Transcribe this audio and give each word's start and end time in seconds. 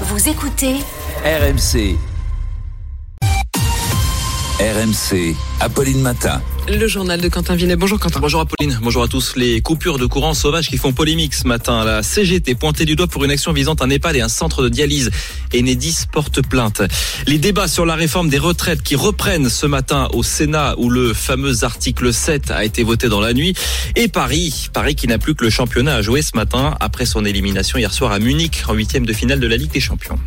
Vous 0.00 0.28
écoutez 0.28 0.80
RMC. 1.24 2.13
RMC, 4.60 5.34
Apolline 5.58 6.00
Matin. 6.00 6.40
Le 6.68 6.86
journal 6.86 7.20
de 7.20 7.28
Quentin 7.28 7.56
Vinet. 7.56 7.74
Bonjour 7.74 7.98
Quentin. 7.98 8.20
Bonjour 8.20 8.40
Apolline, 8.40 8.78
bonjour 8.82 9.02
à 9.02 9.08
tous. 9.08 9.34
Les 9.34 9.60
coupures 9.60 9.98
de 9.98 10.06
courant 10.06 10.32
sauvage 10.32 10.68
qui 10.68 10.76
font 10.76 10.92
polémique 10.92 11.34
ce 11.34 11.48
matin. 11.48 11.84
La 11.84 12.04
CGT 12.04 12.54
pointée 12.54 12.84
du 12.84 12.94
doigt 12.94 13.08
pour 13.08 13.24
une 13.24 13.32
action 13.32 13.52
visant 13.52 13.74
un 13.80 13.90
EHPAD 13.90 14.14
et 14.14 14.20
un 14.20 14.28
centre 14.28 14.62
de 14.62 14.68
dialyse. 14.68 15.10
Enedis 15.52 16.04
porte 16.12 16.40
plainte. 16.46 16.82
Les 17.26 17.38
débats 17.38 17.66
sur 17.66 17.84
la 17.84 17.96
réforme 17.96 18.28
des 18.28 18.38
retraites 18.38 18.84
qui 18.84 18.94
reprennent 18.94 19.48
ce 19.48 19.66
matin 19.66 20.08
au 20.12 20.22
Sénat 20.22 20.76
où 20.78 20.88
le 20.88 21.14
fameux 21.14 21.64
article 21.64 22.14
7 22.14 22.52
a 22.52 22.64
été 22.64 22.84
voté 22.84 23.08
dans 23.08 23.20
la 23.20 23.32
nuit. 23.32 23.54
Et 23.96 24.06
Paris, 24.06 24.68
Paris 24.72 24.94
qui 24.94 25.08
n'a 25.08 25.18
plus 25.18 25.34
que 25.34 25.42
le 25.42 25.50
championnat 25.50 25.96
à 25.96 26.02
jouer 26.02 26.22
ce 26.22 26.36
matin 26.36 26.76
après 26.78 27.06
son 27.06 27.24
élimination 27.24 27.76
hier 27.76 27.92
soir 27.92 28.12
à 28.12 28.20
Munich 28.20 28.62
en 28.68 28.74
huitième 28.74 29.04
de 29.04 29.12
finale 29.12 29.40
de 29.40 29.48
la 29.48 29.56
Ligue 29.56 29.72
des 29.72 29.80
Champions. 29.80 30.18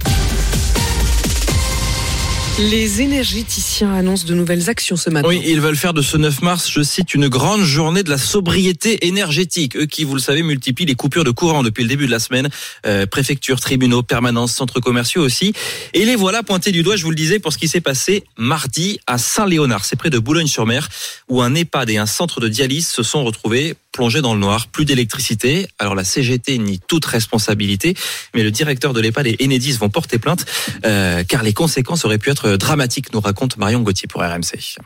Les 2.60 3.04
énergéticiens 3.04 3.94
annoncent 3.94 4.26
de 4.26 4.34
nouvelles 4.34 4.68
actions 4.68 4.96
ce 4.96 5.12
matin. 5.12 5.28
Oui, 5.28 5.44
ils 5.46 5.62
veulent 5.62 5.76
faire 5.76 5.94
de 5.94 6.02
ce 6.02 6.18
9 6.18 6.42
mars, 6.42 6.68
je 6.72 6.82
cite, 6.82 7.14
une 7.14 7.28
grande 7.28 7.62
journée 7.62 8.02
de 8.02 8.10
la 8.10 8.18
sobriété 8.18 9.06
énergétique. 9.06 9.78
Eux 9.78 9.86
qui, 9.86 10.04
vous 10.04 10.16
le 10.16 10.20
savez, 10.20 10.42
multiplient 10.42 10.88
les 10.88 10.96
coupures 10.96 11.24
de 11.24 11.30
courant 11.30 11.62
depuis 11.62 11.84
le 11.84 11.90
début 11.90 12.08
de 12.08 12.12
la 12.12 12.18
semaine. 12.18 12.50
Euh, 12.88 13.06
préfecture, 13.06 13.60
tribunaux, 13.60 14.02
permanences, 14.02 14.54
centres 14.54 14.80
commerciaux 14.80 15.22
aussi. 15.22 15.54
Et 15.94 16.04
les 16.04 16.16
voilà 16.16 16.42
pointés 16.42 16.72
du 16.72 16.82
doigt, 16.82 16.96
je 16.96 17.04
vous 17.04 17.12
le 17.12 17.16
disais, 17.16 17.38
pour 17.38 17.54
ce 17.54 17.60
qui 17.60 17.68
s'est 17.68 17.80
passé 17.80 18.24
mardi 18.40 19.00
à 19.06 19.20
Saint-Léonard. 19.20 19.86
C'est 19.86 19.96
près 19.96 20.10
de 20.10 20.18
Boulogne-sur-Mer, 20.18 20.90
où 21.30 21.44
un 21.44 21.54
EHPAD 21.54 21.92
et 21.92 21.98
un 21.98 22.08
centre 22.08 22.40
de 22.40 22.48
dialyse 22.48 22.88
se 22.88 23.04
sont 23.04 23.24
retrouvés 23.24 23.76
plongés 23.98 24.22
dans 24.22 24.36
le 24.36 24.40
noir, 24.40 24.68
plus 24.68 24.86
d'électricité. 24.86 25.68
Alors 25.80 25.96
la 25.96 26.04
CGT 26.04 26.60
nie 26.60 26.80
toute 26.88 27.06
responsabilité, 27.06 27.96
mais 28.36 28.44
le 28.44 28.52
directeur 28.52 28.94
de 28.94 29.02
l'EHPAD 29.02 29.26
et 29.26 29.38
Enedis 29.44 29.74
vont 29.74 29.90
porter 29.90 30.20
plainte, 30.20 30.46
euh, 30.86 31.24
car 31.24 31.42
les 31.42 31.54
conséquences 31.54 32.06
auraient 32.06 32.20
pu 32.20 32.30
être 32.30 32.47
dramatiques, 32.56 33.14
nous 33.14 33.20
raconte 33.20 33.58
Marion 33.58 33.82
Gauthier 33.82 34.08
pour 34.08 34.22
RMC. 34.22 34.78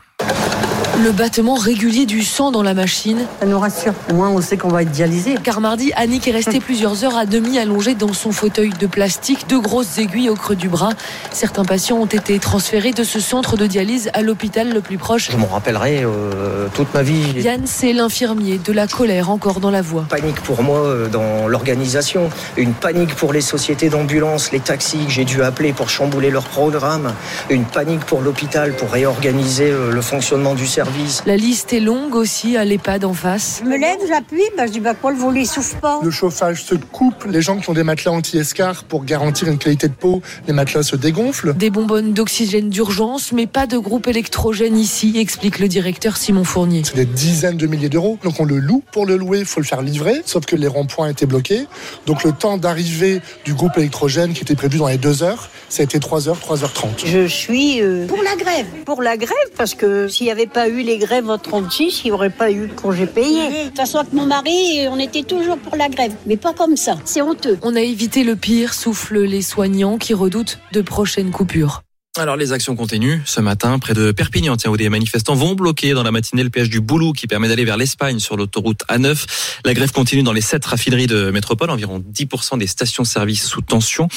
Le 1.02 1.10
battement 1.10 1.54
régulier 1.54 2.06
du 2.06 2.22
sang 2.22 2.52
dans 2.52 2.62
la 2.62 2.74
machine. 2.74 3.26
Ça 3.40 3.46
nous 3.46 3.58
rassure. 3.58 3.92
Au 4.10 4.14
moins, 4.14 4.28
on 4.28 4.40
sait 4.40 4.56
qu'on 4.56 4.68
va 4.68 4.82
être 4.82 4.90
dialysé. 4.90 5.34
Car 5.42 5.60
mardi, 5.60 5.90
Annick 5.96 6.28
est 6.28 6.32
restée 6.32 6.60
plusieurs 6.60 7.02
heures 7.02 7.16
à 7.16 7.26
demi 7.26 7.58
allongée 7.58 7.94
dans 7.94 8.12
son 8.12 8.30
fauteuil 8.30 8.70
de 8.78 8.86
plastique, 8.86 9.48
deux 9.48 9.58
grosses 9.58 9.98
aiguilles 9.98 10.28
au 10.28 10.36
creux 10.36 10.54
du 10.54 10.68
bras. 10.68 10.90
Certains 11.32 11.64
patients 11.64 11.96
ont 11.96 12.06
été 12.06 12.38
transférés 12.38 12.92
de 12.92 13.02
ce 13.02 13.18
centre 13.18 13.56
de 13.56 13.66
dialyse 13.66 14.10
à 14.12 14.22
l'hôpital 14.22 14.72
le 14.72 14.80
plus 14.80 14.96
proche. 14.96 15.30
Je 15.32 15.36
m'en 15.38 15.46
rappellerai 15.46 16.04
euh, 16.04 16.68
toute 16.74 16.92
ma 16.94 17.02
vie. 17.02 17.40
Yann, 17.40 17.62
c'est 17.64 17.92
l'infirmier, 17.92 18.60
de 18.62 18.72
la 18.72 18.86
colère 18.86 19.30
encore 19.30 19.58
dans 19.58 19.70
la 19.70 19.82
voix. 19.82 20.04
Panique 20.08 20.40
pour 20.42 20.62
moi 20.62 20.78
euh, 20.80 21.08
dans 21.08 21.48
l'organisation, 21.48 22.30
une 22.56 22.74
panique 22.74 23.16
pour 23.16 23.32
les 23.32 23.40
sociétés 23.40 23.88
d'ambulance, 23.88 24.52
les 24.52 24.60
taxis 24.60 25.06
que 25.06 25.10
j'ai 25.10 25.24
dû 25.24 25.42
appeler 25.42 25.72
pour 25.72 25.88
chambouler 25.88 26.30
leur 26.30 26.44
programme, 26.44 27.14
une 27.50 27.64
panique 27.64 28.04
pour 28.04 28.20
l'hôpital 28.20 28.74
pour 28.74 28.92
réorganiser 28.92 29.70
euh, 29.70 29.90
le 29.90 30.00
fonctionnement 30.00 30.11
du 30.12 30.66
service. 30.66 31.22
La 31.24 31.36
liste 31.38 31.72
est 31.72 31.80
longue 31.80 32.14
aussi 32.14 32.58
à 32.58 32.66
l'EHPAD 32.66 33.06
en 33.06 33.14
face. 33.14 33.62
Je 33.64 33.68
me 33.68 33.78
lève, 33.78 33.96
j'appuie, 34.06 34.42
bah, 34.58 34.66
je 34.66 34.72
dis 34.72 34.80
bah 34.80 34.92
quoi, 34.94 35.10
le 35.10 35.16
volet 35.16 35.46
souffle 35.46 35.76
pas. 35.80 36.00
Le 36.02 36.10
chauffage 36.10 36.64
se 36.64 36.74
coupe, 36.74 37.24
les 37.24 37.40
gens 37.40 37.56
qui 37.56 37.70
ont 37.70 37.72
des 37.72 37.82
matelas 37.82 38.12
anti-escar 38.12 38.84
pour 38.84 39.06
garantir 39.06 39.48
une 39.48 39.56
qualité 39.56 39.88
de 39.88 39.94
peau, 39.94 40.20
les 40.46 40.52
matelas 40.52 40.82
se 40.82 40.96
dégonflent. 40.96 41.54
Des 41.54 41.70
bonbonnes 41.70 42.12
d'oxygène 42.12 42.68
d'urgence, 42.68 43.32
mais 43.32 43.46
pas 43.46 43.66
de 43.66 43.78
groupe 43.78 44.06
électrogène 44.06 44.76
ici, 44.76 45.14
explique 45.16 45.58
le 45.58 45.68
directeur 45.68 46.18
Simon 46.18 46.44
Fournier. 46.44 46.82
C'est 46.84 46.96
des 46.96 47.06
dizaines 47.06 47.56
de 47.56 47.66
milliers 47.66 47.88
d'euros, 47.88 48.18
donc 48.22 48.38
on 48.38 48.44
le 48.44 48.58
loue. 48.58 48.82
Pour 48.92 49.06
le 49.06 49.16
louer, 49.16 49.38
il 49.38 49.46
faut 49.46 49.60
le 49.60 49.66
faire 49.66 49.80
livrer, 49.80 50.20
sauf 50.26 50.44
que 50.44 50.56
les 50.56 50.68
ronds-points 50.68 51.08
étaient 51.08 51.26
bloqués. 51.26 51.66
Donc 52.04 52.22
le 52.22 52.32
temps 52.32 52.58
d'arrivée 52.58 53.22
du 53.46 53.54
groupe 53.54 53.78
électrogène 53.78 54.34
qui 54.34 54.42
était 54.42 54.56
prévu 54.56 54.76
dans 54.76 54.88
les 54.88 54.98
deux 54.98 55.22
heures, 55.22 55.48
ça 55.70 55.82
a 55.82 55.84
été 55.84 55.98
3 55.98 56.28
heures, 56.28 56.38
3h30. 56.38 57.06
Je 57.06 57.26
suis 57.26 57.80
euh, 57.80 58.06
pour 58.06 58.22
la 58.22 58.36
grève. 58.36 58.66
Pour 58.84 59.00
la 59.00 59.16
grève, 59.16 59.48
parce 59.56 59.74
que 59.74 59.86
s'il 60.08 60.26
n'y 60.26 60.32
avait 60.32 60.46
pas 60.46 60.68
eu 60.68 60.82
les 60.82 60.98
grèves 60.98 61.28
en 61.28 61.38
36, 61.38 62.02
il 62.04 62.08
n'y 62.08 62.12
aurait 62.12 62.30
pas 62.30 62.50
eu 62.50 62.68
de 62.68 62.72
congé 62.72 63.06
payé. 63.06 63.48
De 63.48 63.68
toute 63.68 63.76
façon, 63.76 63.98
avec 63.98 64.12
mon 64.12 64.26
mari, 64.26 64.86
on 64.90 64.98
était 64.98 65.22
toujours 65.22 65.58
pour 65.58 65.76
la 65.76 65.88
grève. 65.88 66.14
Mais 66.26 66.36
pas 66.36 66.52
comme 66.52 66.76
ça. 66.76 66.96
C'est 67.04 67.22
honteux. 67.22 67.58
On 67.62 67.76
a 67.76 67.80
évité 67.80 68.24
le 68.24 68.36
pire, 68.36 68.74
soufflent 68.74 69.22
les 69.22 69.42
soignants 69.42 69.98
qui 69.98 70.14
redoutent 70.14 70.58
de 70.72 70.82
prochaines 70.82 71.30
coupures. 71.30 71.82
Alors 72.18 72.36
les 72.36 72.52
actions 72.52 72.76
continuent 72.76 73.20
ce 73.24 73.40
matin 73.40 73.78
près 73.78 73.94
de 73.94 74.12
Perpignan, 74.12 74.58
tiens, 74.58 74.70
où 74.70 74.76
des 74.76 74.90
manifestants 74.90 75.34
vont 75.34 75.54
bloquer 75.54 75.94
dans 75.94 76.02
la 76.02 76.10
matinée 76.10 76.42
le 76.42 76.50
péage 76.50 76.68
du 76.68 76.82
Boulou 76.82 77.14
qui 77.14 77.26
permet 77.26 77.48
d'aller 77.48 77.64
vers 77.64 77.78
l'Espagne 77.78 78.18
sur 78.18 78.36
l'autoroute 78.36 78.82
A9. 78.90 79.24
La 79.64 79.72
grève 79.72 79.92
continue 79.92 80.22
dans 80.22 80.34
les 80.34 80.42
sept 80.42 80.62
raffineries 80.62 81.06
de 81.06 81.30
métropole, 81.30 81.70
environ 81.70 82.04
10% 82.06 82.58
des 82.58 82.66
stations-service 82.66 83.46
sous 83.46 83.62
tension. 83.62 84.08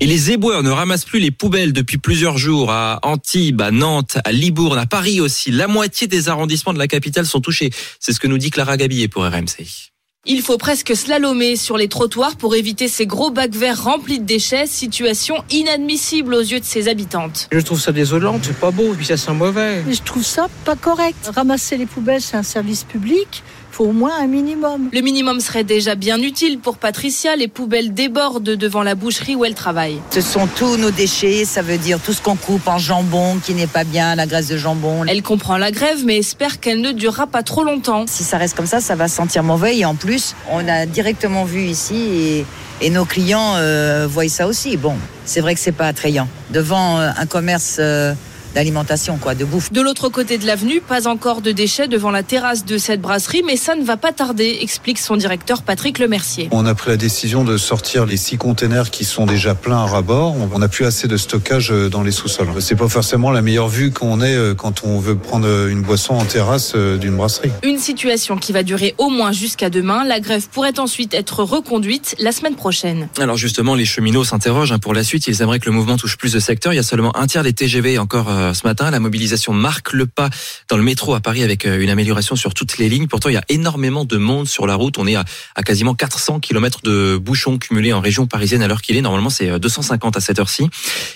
Et 0.00 0.06
les 0.06 0.30
éboueurs 0.30 0.62
ne 0.62 0.70
ramassent 0.70 1.04
plus 1.04 1.20
les 1.20 1.30
poubelles 1.30 1.74
depuis 1.74 1.98
plusieurs 1.98 2.38
jours 2.38 2.70
à 2.70 3.00
Antibes, 3.02 3.60
à 3.60 3.70
Nantes, 3.70 4.16
à 4.24 4.32
Libourne, 4.32 4.78
à 4.78 4.86
Paris 4.86 5.20
aussi. 5.20 5.50
La 5.50 5.68
moitié 5.68 6.06
des 6.06 6.30
arrondissements 6.30 6.72
de 6.72 6.78
la 6.78 6.88
capitale 6.88 7.26
sont 7.26 7.42
touchés. 7.42 7.68
C'est 8.00 8.14
ce 8.14 8.20
que 8.20 8.28
nous 8.28 8.38
dit 8.38 8.48
Clara 8.48 8.78
Gabillet 8.78 9.08
pour 9.08 9.26
RMC. 9.26 9.91
Il 10.24 10.40
faut 10.40 10.56
presque 10.56 10.94
slalomer 10.94 11.56
sur 11.56 11.76
les 11.76 11.88
trottoirs 11.88 12.36
pour 12.36 12.54
éviter 12.54 12.86
ces 12.86 13.08
gros 13.08 13.32
bacs 13.32 13.56
verts 13.56 13.82
remplis 13.82 14.20
de 14.20 14.24
déchets, 14.24 14.68
situation 14.68 15.42
inadmissible 15.50 16.32
aux 16.34 16.40
yeux 16.40 16.60
de 16.60 16.64
ses 16.64 16.86
habitantes. 16.86 17.48
Je 17.50 17.58
trouve 17.58 17.80
ça 17.80 17.90
désolant, 17.90 18.38
c'est 18.40 18.56
pas 18.56 18.70
beau, 18.70 18.94
puis 18.96 19.04
ça 19.04 19.16
sent 19.16 19.32
mauvais. 19.32 19.82
Je 19.90 20.00
trouve 20.00 20.22
ça 20.22 20.46
pas 20.64 20.76
correct. 20.76 21.28
Ramasser 21.34 21.76
les 21.76 21.86
poubelles, 21.86 22.20
c'est 22.20 22.36
un 22.36 22.44
service 22.44 22.84
public. 22.84 23.42
Faut 23.72 23.86
au 23.86 23.92
moins 23.92 24.12
un 24.20 24.26
minimum. 24.26 24.90
Le 24.92 25.00
minimum 25.00 25.40
serait 25.40 25.64
déjà 25.64 25.94
bien 25.94 26.18
utile 26.18 26.58
pour 26.58 26.76
Patricia. 26.76 27.36
Les 27.36 27.48
poubelles 27.48 27.94
débordent 27.94 28.44
devant 28.44 28.82
la 28.82 28.94
boucherie 28.94 29.34
où 29.34 29.46
elle 29.46 29.54
travaille. 29.54 29.98
Ce 30.10 30.20
sont 30.20 30.46
tous 30.46 30.76
nos 30.76 30.90
déchets, 30.90 31.46
ça 31.46 31.62
veut 31.62 31.78
dire 31.78 31.98
tout 31.98 32.12
ce 32.12 32.20
qu'on 32.20 32.36
coupe 32.36 32.68
en 32.68 32.76
jambon 32.76 33.38
qui 33.42 33.54
n'est 33.54 33.66
pas 33.66 33.84
bien, 33.84 34.14
la 34.14 34.26
graisse 34.26 34.48
de 34.48 34.58
jambon. 34.58 35.06
Elle 35.06 35.22
comprend 35.22 35.56
la 35.56 35.70
grève 35.70 36.04
mais 36.04 36.18
espère 36.18 36.60
qu'elle 36.60 36.82
ne 36.82 36.92
durera 36.92 37.26
pas 37.26 37.42
trop 37.42 37.64
longtemps. 37.64 38.04
Si 38.06 38.24
ça 38.24 38.36
reste 38.36 38.54
comme 38.54 38.66
ça, 38.66 38.82
ça 38.82 38.94
va 38.94 39.08
sentir 39.08 39.42
mauvais 39.42 39.78
et 39.78 39.86
en 39.86 39.94
plus, 39.94 40.36
on 40.50 40.68
a 40.68 40.84
directement 40.84 41.44
vu 41.44 41.62
ici 41.62 41.96
et, 41.96 42.46
et 42.82 42.90
nos 42.90 43.06
clients 43.06 43.54
euh, 43.56 44.06
voient 44.06 44.28
ça 44.28 44.46
aussi. 44.46 44.76
Bon, 44.76 44.96
c'est 45.24 45.40
vrai 45.40 45.54
que 45.54 45.60
c'est 45.60 45.72
pas 45.72 45.86
attrayant. 45.86 46.28
Devant 46.50 46.98
euh, 46.98 47.10
un 47.16 47.26
commerce 47.26 47.76
euh, 47.78 48.12
d'alimentation, 48.54 49.18
quoi, 49.18 49.34
de 49.34 49.44
bouffe. 49.44 49.72
De 49.72 49.80
l'autre 49.80 50.08
côté 50.08 50.38
de 50.38 50.46
l'avenue, 50.46 50.80
pas 50.80 51.08
encore 51.08 51.40
de 51.40 51.52
déchets 51.52 51.88
devant 51.88 52.10
la 52.10 52.22
terrasse 52.22 52.64
de 52.64 52.78
cette 52.78 53.00
brasserie, 53.00 53.42
mais 53.46 53.56
ça 53.56 53.74
ne 53.74 53.84
va 53.84 53.96
pas 53.96 54.12
tarder, 54.12 54.58
explique 54.60 54.98
son 54.98 55.16
directeur 55.16 55.62
Patrick 55.62 55.98
Lemercier. 55.98 56.48
On 56.52 56.66
a 56.66 56.74
pris 56.74 56.90
la 56.90 56.96
décision 56.96 57.44
de 57.44 57.56
sortir 57.56 58.06
les 58.06 58.16
six 58.16 58.36
containers 58.36 58.90
qui 58.90 59.04
sont 59.04 59.26
déjà 59.26 59.54
pleins 59.54 59.78
à 59.78 59.86
rabord. 59.86 60.34
On 60.52 60.58
n'a 60.58 60.68
plus 60.68 60.84
assez 60.84 61.08
de 61.08 61.16
stockage 61.16 61.70
dans 61.70 62.02
les 62.02 62.12
sous-sols. 62.12 62.48
C'est 62.60 62.76
pas 62.76 62.88
forcément 62.88 63.30
la 63.30 63.42
meilleure 63.42 63.68
vue 63.68 63.90
qu'on 63.90 64.20
ait 64.20 64.54
quand 64.56 64.84
on 64.84 64.98
veut 64.98 65.16
prendre 65.16 65.68
une 65.68 65.82
boisson 65.82 66.14
en 66.14 66.24
terrasse 66.24 66.74
d'une 66.74 67.16
brasserie. 67.16 67.50
Une 67.62 67.78
situation 67.78 68.36
qui 68.36 68.52
va 68.52 68.62
durer 68.62 68.94
au 68.98 69.08
moins 69.08 69.32
jusqu'à 69.32 69.70
demain. 69.70 70.04
La 70.04 70.20
grève 70.20 70.48
pourrait 70.48 70.78
ensuite 70.78 71.14
être 71.14 71.42
reconduite 71.42 72.14
la 72.18 72.32
semaine 72.32 72.54
prochaine. 72.54 73.08
Alors 73.18 73.36
justement, 73.36 73.74
les 73.74 73.84
cheminots 73.84 74.24
s'interrogent 74.24 74.72
hein, 74.72 74.78
pour 74.78 74.94
la 74.94 75.04
suite. 75.04 75.26
Ils 75.26 75.42
aimeraient 75.42 75.60
que 75.60 75.66
le 75.66 75.72
mouvement 75.72 75.96
touche 75.96 76.16
plus 76.16 76.32
de 76.32 76.40
secteurs. 76.40 76.72
Il 76.72 76.76
y 76.76 76.80
a 76.80 76.82
seulement 76.82 77.16
un 77.16 77.26
tiers 77.26 77.42
des 77.42 77.52
TGV 77.52 77.98
encore 77.98 78.28
ce 78.52 78.66
matin. 78.66 78.90
La 78.90 79.00
mobilisation 79.00 79.52
marque 79.52 79.92
le 79.92 80.06
pas 80.06 80.30
dans 80.68 80.76
le 80.76 80.82
métro 80.82 81.14
à 81.14 81.20
Paris 81.20 81.42
avec 81.42 81.64
une 81.64 81.90
amélioration 81.90 82.36
sur 82.36 82.54
toutes 82.54 82.78
les 82.78 82.88
lignes. 82.88 83.06
Pourtant, 83.06 83.28
il 83.28 83.34
y 83.34 83.38
a 83.38 83.44
énormément 83.48 84.04
de 84.04 84.16
monde 84.16 84.48
sur 84.48 84.66
la 84.66 84.74
route. 84.74 84.98
On 84.98 85.06
est 85.06 85.16
à, 85.16 85.24
quasiment 85.64 85.94
400 85.94 86.40
km 86.40 86.80
de 86.82 87.16
bouchons 87.16 87.58
cumulés 87.58 87.92
en 87.92 88.00
région 88.00 88.26
parisienne 88.26 88.62
à 88.62 88.68
l'heure 88.68 88.82
qu'il 88.82 88.96
est. 88.96 89.02
Normalement, 89.02 89.30
c'est 89.30 89.58
250 89.58 90.16
à 90.16 90.20
cette 90.20 90.38
heure-ci. 90.38 90.68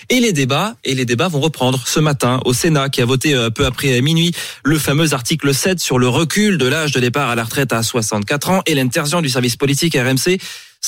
Et 0.09 0.19
les 0.19 0.33
débats, 0.33 0.75
et 0.83 0.95
les 0.95 1.05
débats 1.05 1.27
vont 1.27 1.39
reprendre 1.39 1.87
ce 1.87 1.99
matin 1.99 2.39
au 2.45 2.53
Sénat 2.53 2.89
qui 2.89 3.01
a 3.01 3.05
voté 3.05 3.35
peu 3.53 3.65
après 3.65 4.01
minuit 4.01 4.33
le 4.63 4.77
fameux 4.77 5.13
article 5.13 5.53
7 5.53 5.79
sur 5.79 5.99
le 5.99 6.07
recul 6.07 6.57
de 6.57 6.67
l'âge 6.67 6.91
de 6.91 6.99
départ 6.99 7.29
à 7.29 7.35
la 7.35 7.43
retraite 7.43 7.73
à 7.73 7.83
64 7.83 8.49
ans 8.49 8.61
et 8.65 8.75
l'interdiction 8.75 9.21
du 9.21 9.29
service 9.29 9.55
politique 9.55 9.95
RMC. 9.95 10.37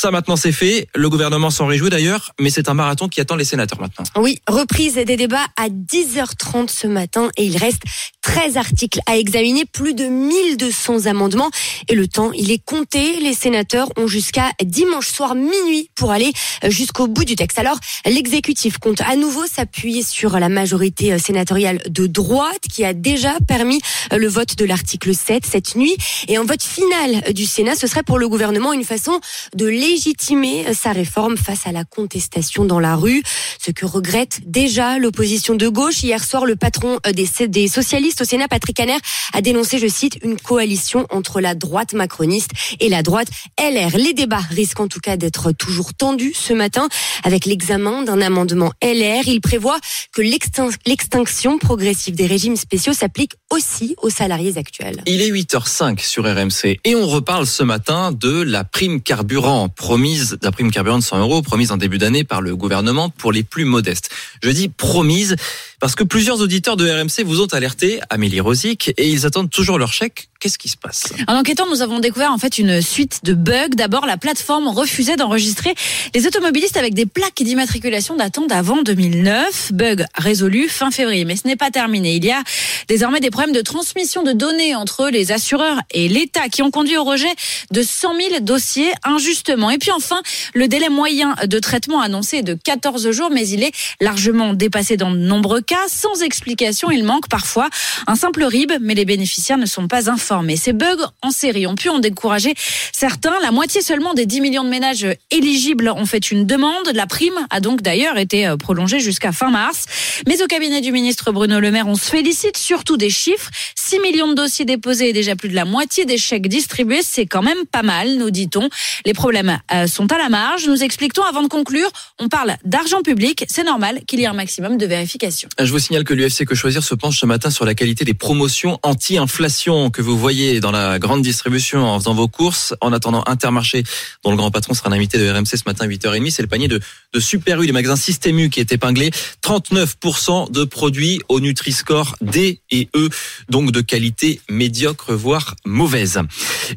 Ça 0.02 0.12
maintenant 0.12 0.38
c'est 0.38 0.54
fait. 0.54 0.88
Le 0.96 1.10
gouvernement 1.10 1.50
s'en 1.50 1.66
réjouit 1.66 1.90
d'ailleurs, 1.90 2.32
mais 2.40 2.50
c'est 2.50 2.70
un 2.70 2.74
marathon 2.74 3.10
qui 3.10 3.20
attend 3.20 3.36
les 3.36 3.44
sénateurs 3.44 3.82
maintenant. 3.82 4.06
Oui, 4.16 4.40
reprise 4.48 4.94
des 4.94 5.18
débats 5.18 5.48
à 5.58 5.68
10h30 5.68 6.70
ce 6.70 6.88
matin 6.88 7.30
et 7.36 7.44
il 7.44 7.58
reste 7.58 7.82
13 8.22 8.56
articles 8.56 9.02
à 9.08 9.18
examiner, 9.18 9.66
plus 9.66 9.94
de 9.94 10.06
1200 10.06 11.08
amendements 11.08 11.50
et 11.90 11.96
le 11.96 12.08
temps, 12.08 12.32
il 12.32 12.50
est 12.50 12.64
compté. 12.64 13.20
Les 13.20 13.34
sénateurs 13.34 13.90
ont 13.98 14.08
jusqu'à 14.08 14.52
dimanche 14.64 15.10
soir 15.10 15.36
minuit 15.36 15.90
pour 15.96 16.12
aller 16.12 16.32
jusqu'au 16.70 17.08
bout 17.08 17.26
du 17.26 17.36
texte. 17.36 17.60
Alors, 17.60 17.78
l'exécutif 18.06 18.78
compte 18.78 19.02
à 19.02 19.18
nouveau 19.18 19.48
s'appuyer 19.48 20.04
sur 20.04 20.40
la 20.40 20.48
majorité 20.48 21.20
sénatoriale 21.20 21.82
de 21.90 22.08
droite 22.08 22.62
qui 22.72 22.86
a 22.86 22.94
déjà 22.94 23.34
permis 23.46 23.82
le 24.16 24.30
vote 24.30 24.56
de 24.56 24.64
l'article 24.64 25.14
7 25.14 25.46
cette 25.46 25.76
nuit 25.76 25.98
et 26.30 26.38
en 26.38 26.46
vote 26.46 26.64
final 26.64 27.34
du 27.34 27.46
Sénat, 27.46 27.76
ce 27.76 27.88
serait 27.88 28.04
pour 28.04 28.18
le 28.18 28.30
gouvernement 28.30 28.72
une 28.72 28.86
façon 28.86 29.20
de 29.56 29.68
légitimer 29.90 30.74
sa 30.76 30.92
réforme 30.92 31.36
face 31.36 31.66
à 31.66 31.72
la 31.72 31.84
contestation 31.84 32.64
dans 32.64 32.80
la 32.80 32.96
rue. 32.96 33.24
Ce 33.60 33.72
que 33.72 33.86
regrette 33.86 34.42
déjà 34.46 35.00
l'opposition 35.00 35.56
de 35.56 35.68
gauche. 35.68 36.04
Hier 36.04 36.24
soir, 36.24 36.46
le 36.46 36.56
patron 36.56 37.00
euh, 37.08 37.12
des, 37.12 37.68
socialistes 37.68 38.22
au 38.22 38.24
Sénat, 38.24 38.48
Patrick 38.48 38.76
Caner, 38.76 38.98
a 39.34 39.42
dénoncé, 39.42 39.80
je 39.80 39.88
cite, 39.88 40.20
une 40.24 40.40
coalition 40.40 41.08
entre 41.10 41.42
la 41.42 41.56
droite 41.56 41.94
macroniste 41.94 42.52
et 42.80 42.90
la 42.90 43.02
droite 43.02 43.30
LR. 43.60 43.98
Les 43.98 44.14
débats 44.14 44.38
risquent 44.38 44.82
en 44.82 44.88
tout 44.88 45.00
cas 45.00 45.18
d'être 45.18 45.52
toujours 45.54 45.94
tendus 45.94 46.34
ce 46.36 46.54
matin 46.54 46.88
avec 47.24 47.46
l'examen 47.46 48.04
d'un 48.04 48.22
amendement 48.22 48.72
LR. 48.84 49.28
Il 49.28 49.42
prévoit 49.42 49.80
que 50.14 50.22
l'extinction 50.22 51.58
progressive 51.58 52.16
des 52.16 52.28
régimes 52.28 52.58
spéciaux 52.58 52.94
s'applique 52.94 53.34
aussi 53.50 53.96
aux 54.02 54.10
salariés 54.12 54.58
actuels. 54.58 55.02
Il 55.08 55.22
est 55.22 55.32
8h05 55.32 56.00
sur 56.00 56.26
RMC 56.26 56.80
et 56.84 56.96
on 56.96 57.08
reparle 57.08 57.48
ce 57.48 57.64
matin 57.64 58.12
de 58.12 58.42
la 58.42 58.64
prime 58.64 59.02
carburant 59.02 59.69
promise, 59.70 60.38
la 60.42 60.52
prime 60.52 60.72
carburant 60.72 61.00
de 61.00 61.04
100 61.04 61.20
euros 61.20 61.42
promise 61.42 61.72
en 61.72 61.78
début 61.78 61.98
d'année 61.98 62.24
par 62.24 62.42
le 62.42 62.56
gouvernement 62.56 63.10
pour 63.10 63.32
les 63.32 63.44
plus 63.44 63.66
modestes. 63.66 64.10
Je 64.44 64.50
dis 64.50 64.70
promise 64.70 65.36
parce 65.80 65.96
que 65.96 66.04
plusieurs 66.04 66.42
auditeurs 66.42 66.78
de 66.78 66.90
RMC 66.90 67.24
vous 67.26 67.42
ont 67.42 67.48
alerté, 67.48 68.00
Amélie 68.10 68.40
Rosic, 68.40 68.90
et 68.98 69.10
ils 69.10 69.26
attendent 69.26 69.50
toujours 69.50 69.78
leur 69.78 69.94
chèque. 69.94 70.30
Qu'est-ce 70.40 70.58
qui 70.58 70.70
se 70.70 70.78
passe? 70.78 71.12
En 71.28 71.36
enquêtant, 71.36 71.68
nous 71.70 71.82
avons 71.82 72.00
découvert 72.00 72.32
en 72.32 72.38
fait 72.38 72.60
une 72.60 72.82
suite 72.82 73.20
de 73.24 73.34
bugs. 73.34 73.76
D'abord, 73.76 74.06
la 74.06 74.16
plateforme 74.16 74.70
refusait 74.70 75.18
d'enregistrer 75.18 75.76
les 76.16 76.28
automobilistes 76.28 76.78
avec 76.78 76.94
des 76.94 77.06
plaques 77.06 77.42
d'immatriculation 77.42 78.16
datant 78.16 78.46
d'avant 78.46 78.82
2009. 78.82 79.74
Bug 79.74 80.06
résolu 80.16 80.70
fin 80.70 80.92
février, 80.92 81.26
mais 81.26 81.36
ce 81.36 81.46
n'est 81.46 81.58
pas 81.58 81.72
terminé. 81.72 82.16
Il 82.16 82.24
y 82.24 82.32
a 82.32 82.42
désormais 82.88 83.20
des 83.20 83.32
problèmes 83.32 83.54
de 83.54 83.60
transmission 83.60 84.24
de 84.24 84.32
données 84.32 84.76
entre 84.76 85.10
les 85.10 85.34
assureurs 85.34 85.82
et 85.92 86.08
l'État 86.08 86.48
qui 86.48 86.62
ont 86.62 86.72
conduit 86.72 86.96
au 86.96 87.04
rejet 87.04 87.34
de 87.72 87.82
100 87.82 88.16
000 88.16 88.40
dossiers 88.40 88.94
injustement. 89.04 89.70
Et 89.70 89.78
puis 89.78 89.92
enfin, 89.92 90.22
le 90.54 90.70
délai 90.70 90.88
moyen 90.88 91.36
de 91.46 91.60
traitement 91.60 92.00
annoncé 92.00 92.38
est 92.38 92.44
de 92.44 92.54
14 92.54 93.12
jours, 93.12 93.30
mais 93.30 93.46
il 93.50 93.62
est 93.62 93.74
largement 94.00 94.54
dépassé 94.54 94.96
dans 94.96 95.12
de 95.12 95.18
nombreux 95.18 95.60
cas. 95.60 95.69
Sans 95.88 96.22
explication, 96.24 96.90
il 96.90 97.04
manque 97.04 97.30
parfois 97.30 97.70
un 98.08 98.16
simple 98.16 98.44
RIB, 98.44 98.72
mais 98.82 98.96
les 98.96 99.06
bénéficiaires 99.06 99.58
ne 99.58 99.66
sont 99.66 99.88
pas 99.88 100.10
informés. 100.10 100.56
Ces 100.56 100.74
bugs 100.74 101.06
en 101.22 101.32
série 101.32 101.68
ont 101.68 101.76
pu 101.76 101.90
en 101.90 102.00
décourager 102.00 102.54
certains. 102.92 103.40
La 103.42 103.52
moitié 103.52 103.82
seulement 103.82 104.14
des 104.14 104.26
10 104.26 104.42
millions 104.42 104.64
de 104.64 104.70
ménages 104.70 105.06
éligibles 105.32 105.90
ont 105.90 106.06
fait 106.06 106.32
une 106.32 106.46
demande. 106.46 106.90
La 106.94 107.06
prime 107.06 107.34
a 107.50 107.60
donc 107.60 107.82
d'ailleurs 107.82 108.18
été 108.18 108.48
euh, 108.48 108.58
prolongée 108.58 109.00
jusqu'à 109.00 109.32
fin 109.32 109.52
mars. 109.52 109.86
Mais 110.28 110.42
au 110.42 110.48
cabinet 110.48 110.82
du 110.82 110.92
ministre 110.92 111.32
Bruno 111.32 111.60
Le 111.60 111.72
Maire, 111.72 111.88
on 111.88 111.96
se 111.96 112.10
félicite 112.10 112.58
surtout 112.58 112.98
des 112.98 113.10
chiffres. 113.10 113.50
6 113.76 114.00
millions 114.00 114.28
de 114.28 114.34
dossiers 114.34 114.66
déposés 114.66 115.10
et 115.10 115.14
déjà 115.14 115.36
plus 115.36 115.50
de 115.50 115.56
la 115.56 115.66
moitié 115.66 116.06
des 116.06 116.18
chèques 116.18 116.48
distribués, 116.48 117.02
c'est 117.04 117.26
quand 117.26 117.42
même 117.42 117.66
pas 117.72 117.84
mal, 117.84 118.18
nous 118.18 118.32
dit-on. 118.32 118.70
Les 119.06 119.14
problèmes 119.14 119.60
euh, 119.74 119.88
sont 119.88 120.12
à 120.12 120.18
la 120.18 120.30
marge. 120.30 120.68
Nous 120.68 120.84
expliquons 120.84 121.24
avant 121.24 121.44
de 121.44 121.48
conclure, 121.48 121.90
on 122.20 122.28
parle 122.28 122.56
d'argent 122.66 123.02
public. 123.02 123.46
C'est 123.48 123.64
normal 123.64 124.02
qu'il 124.08 124.20
y 124.20 124.24
ait 124.24 124.28
un 124.28 124.34
maximum 124.34 124.78
de 124.78 124.86
vérification. 124.86 125.50
Je 125.62 125.74
vous 125.74 125.80
signale 125.80 126.06
que 126.06 126.14
l'UFC 126.14 126.46
Que 126.46 126.56
Choisir 126.56 126.82
se 126.84 126.96
penche 126.96 127.20
ce 127.20 127.26
matin 127.26 127.50
sur 127.50 127.66
la 127.66 127.76
qualité 127.76 128.06
des 128.06 128.14
promotions 128.14 128.80
anti-inflation 128.82 129.90
que 129.90 130.02
vous 130.02 130.18
voyez 130.18 130.62
dans 130.62 130.72
la 130.72 131.00
grande 131.00 131.22
distribution 131.22 131.86
en 131.86 132.00
faisant 132.00 132.14
vos 132.14 132.30
courses. 132.30 132.74
En 132.80 132.94
attendant 132.94 133.26
Intermarché, 133.28 133.84
dont 134.24 134.32
le 134.32 134.38
grand 134.38 134.52
patron 134.52 134.74
sera 134.74 134.88
un 134.88 134.94
invité 134.94 135.18
de 135.18 135.30
RMC 135.30 135.46
ce 135.48 135.64
matin 135.66 135.84
à 135.84 135.88
8h30, 135.90 136.30
c'est 136.30 136.42
le 136.42 136.48
panier 136.48 136.70
de, 136.70 136.80
de 137.12 137.20
Super 137.20 137.62
U, 137.62 137.66
les 137.66 137.74
magasins 137.74 137.98
Système 137.98 138.40
U 138.40 138.50
qui 138.50 138.62
est 138.62 138.72
épinglé. 138.72 139.12
39% 139.44 140.50
de 140.50 140.64
produits 140.64 141.20
au 141.28 141.42
Nutri-Score 141.42 142.16
D 142.22 142.62
et 142.72 142.88
E, 142.96 143.10
donc 143.50 143.74
de 143.74 143.82
qualité 143.82 144.40
médiocre, 144.50 145.14
voire 145.14 145.56
mauvaise. 145.66 146.22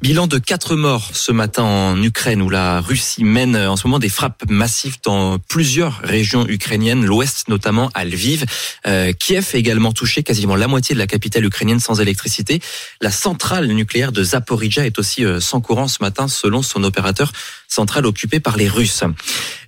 Bilan 0.03 0.27
de 0.27 0.39
4 0.39 0.75
morts 0.75 1.11
ce 1.13 1.31
matin 1.31 1.63
en 1.63 2.03
Ukraine 2.03 2.43
où 2.43 2.51
la 2.51 2.81
Russie 2.81 3.23
mène 3.23 3.55
en 3.57 3.77
ce 3.77 3.87
moment 3.87 4.01
des 4.01 4.09
frappes 4.09 4.43
massives 4.51 4.97
dans 5.05 5.39
plusieurs 5.39 6.01
régions 6.03 6.49
ukrainiennes, 6.49 7.05
l'ouest 7.05 7.47
notamment 7.47 7.89
à 7.95 8.05
Lviv. 8.05 8.45
Euh, 8.87 9.13
Kiev 9.13 9.51
est 9.55 9.59
également 9.59 9.93
touché, 9.93 10.23
quasiment 10.23 10.57
la 10.57 10.69
moitié 10.69 10.95
de 10.95 10.99
la 10.99 11.07
capitale 11.07 11.45
ukrainienne 11.45 11.81
sans 11.81 12.01
électricité. 12.01 12.61
La 13.01 13.11
centrale 13.11 13.67
nucléaire 13.67 14.13
de 14.13 14.23
Zaporizhia 14.23 14.87
est 14.87 14.99
aussi 14.99 15.25
euh, 15.25 15.41
sans 15.41 15.61
courant 15.61 15.89
ce 15.89 15.99
matin 16.01 16.29
selon 16.29 16.63
son 16.63 16.85
opérateur 16.85 17.33
central 17.73 18.07
occupé 18.07 18.39
par 18.39 18.57
les 18.57 18.69
Russes. 18.69 19.03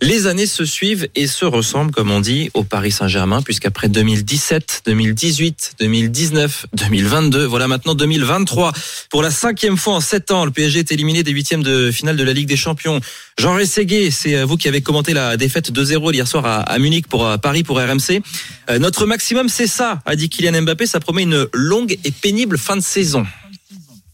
Les 0.02 0.26
années 0.26 0.46
se 0.46 0.64
suivent 0.64 1.08
et 1.14 1.26
se 1.26 1.44
ressemblent, 1.44 1.90
comme 1.90 2.10
on 2.10 2.20
dit, 2.20 2.50
au 2.54 2.62
Paris 2.62 2.92
Saint-Germain, 2.92 3.40
puisqu'après 3.42 3.88
2017, 3.88 4.82
2018, 4.86 5.76
2019, 5.80 6.66
2022, 6.74 7.44
voilà 7.46 7.68
maintenant 7.68 7.94
2023. 7.94 8.72
Pour 9.10 9.22
la 9.22 9.30
cinquième 9.30 9.76
fois 9.76 9.94
en 9.94 10.00
sept 10.00 10.30
ans, 10.30 10.44
le 10.44 10.50
PSG 10.50 10.80
est 10.80 10.92
éliminé 10.92 11.22
des 11.22 11.30
huitièmes 11.30 11.62
de 11.62 11.90
finale 11.90 12.16
de 12.16 12.24
la 12.24 12.32
Ligue 12.32 12.48
des 12.48 12.56
Champions. 12.56 13.00
Jean 13.38 13.54
Rességué, 13.54 14.10
c'est 14.10 14.42
vous 14.44 14.56
qui 14.56 14.68
avez 14.68 14.82
commenté 14.82 15.14
la 15.14 15.36
défaite 15.36 15.72
2-0 15.72 16.12
hier 16.12 16.28
soir 16.28 16.44
à, 16.46 16.78
Munich 16.78 17.06
pour 17.08 17.38
Paris 17.38 17.62
pour 17.62 17.78
RMC. 17.78 18.20
Euh, 18.70 18.78
notre 18.78 19.06
maximum, 19.06 19.48
c'est 19.48 19.66
ça, 19.66 20.00
a 20.04 20.16
dit 20.16 20.28
Kylian 20.28 20.62
Mbappé. 20.62 20.86
Ça 20.86 21.00
promet 21.00 21.22
une 21.22 21.48
longue 21.52 21.96
et 22.04 22.10
pénible 22.10 22.58
fin 22.58 22.76
de 22.76 22.82
saison. 22.82 23.26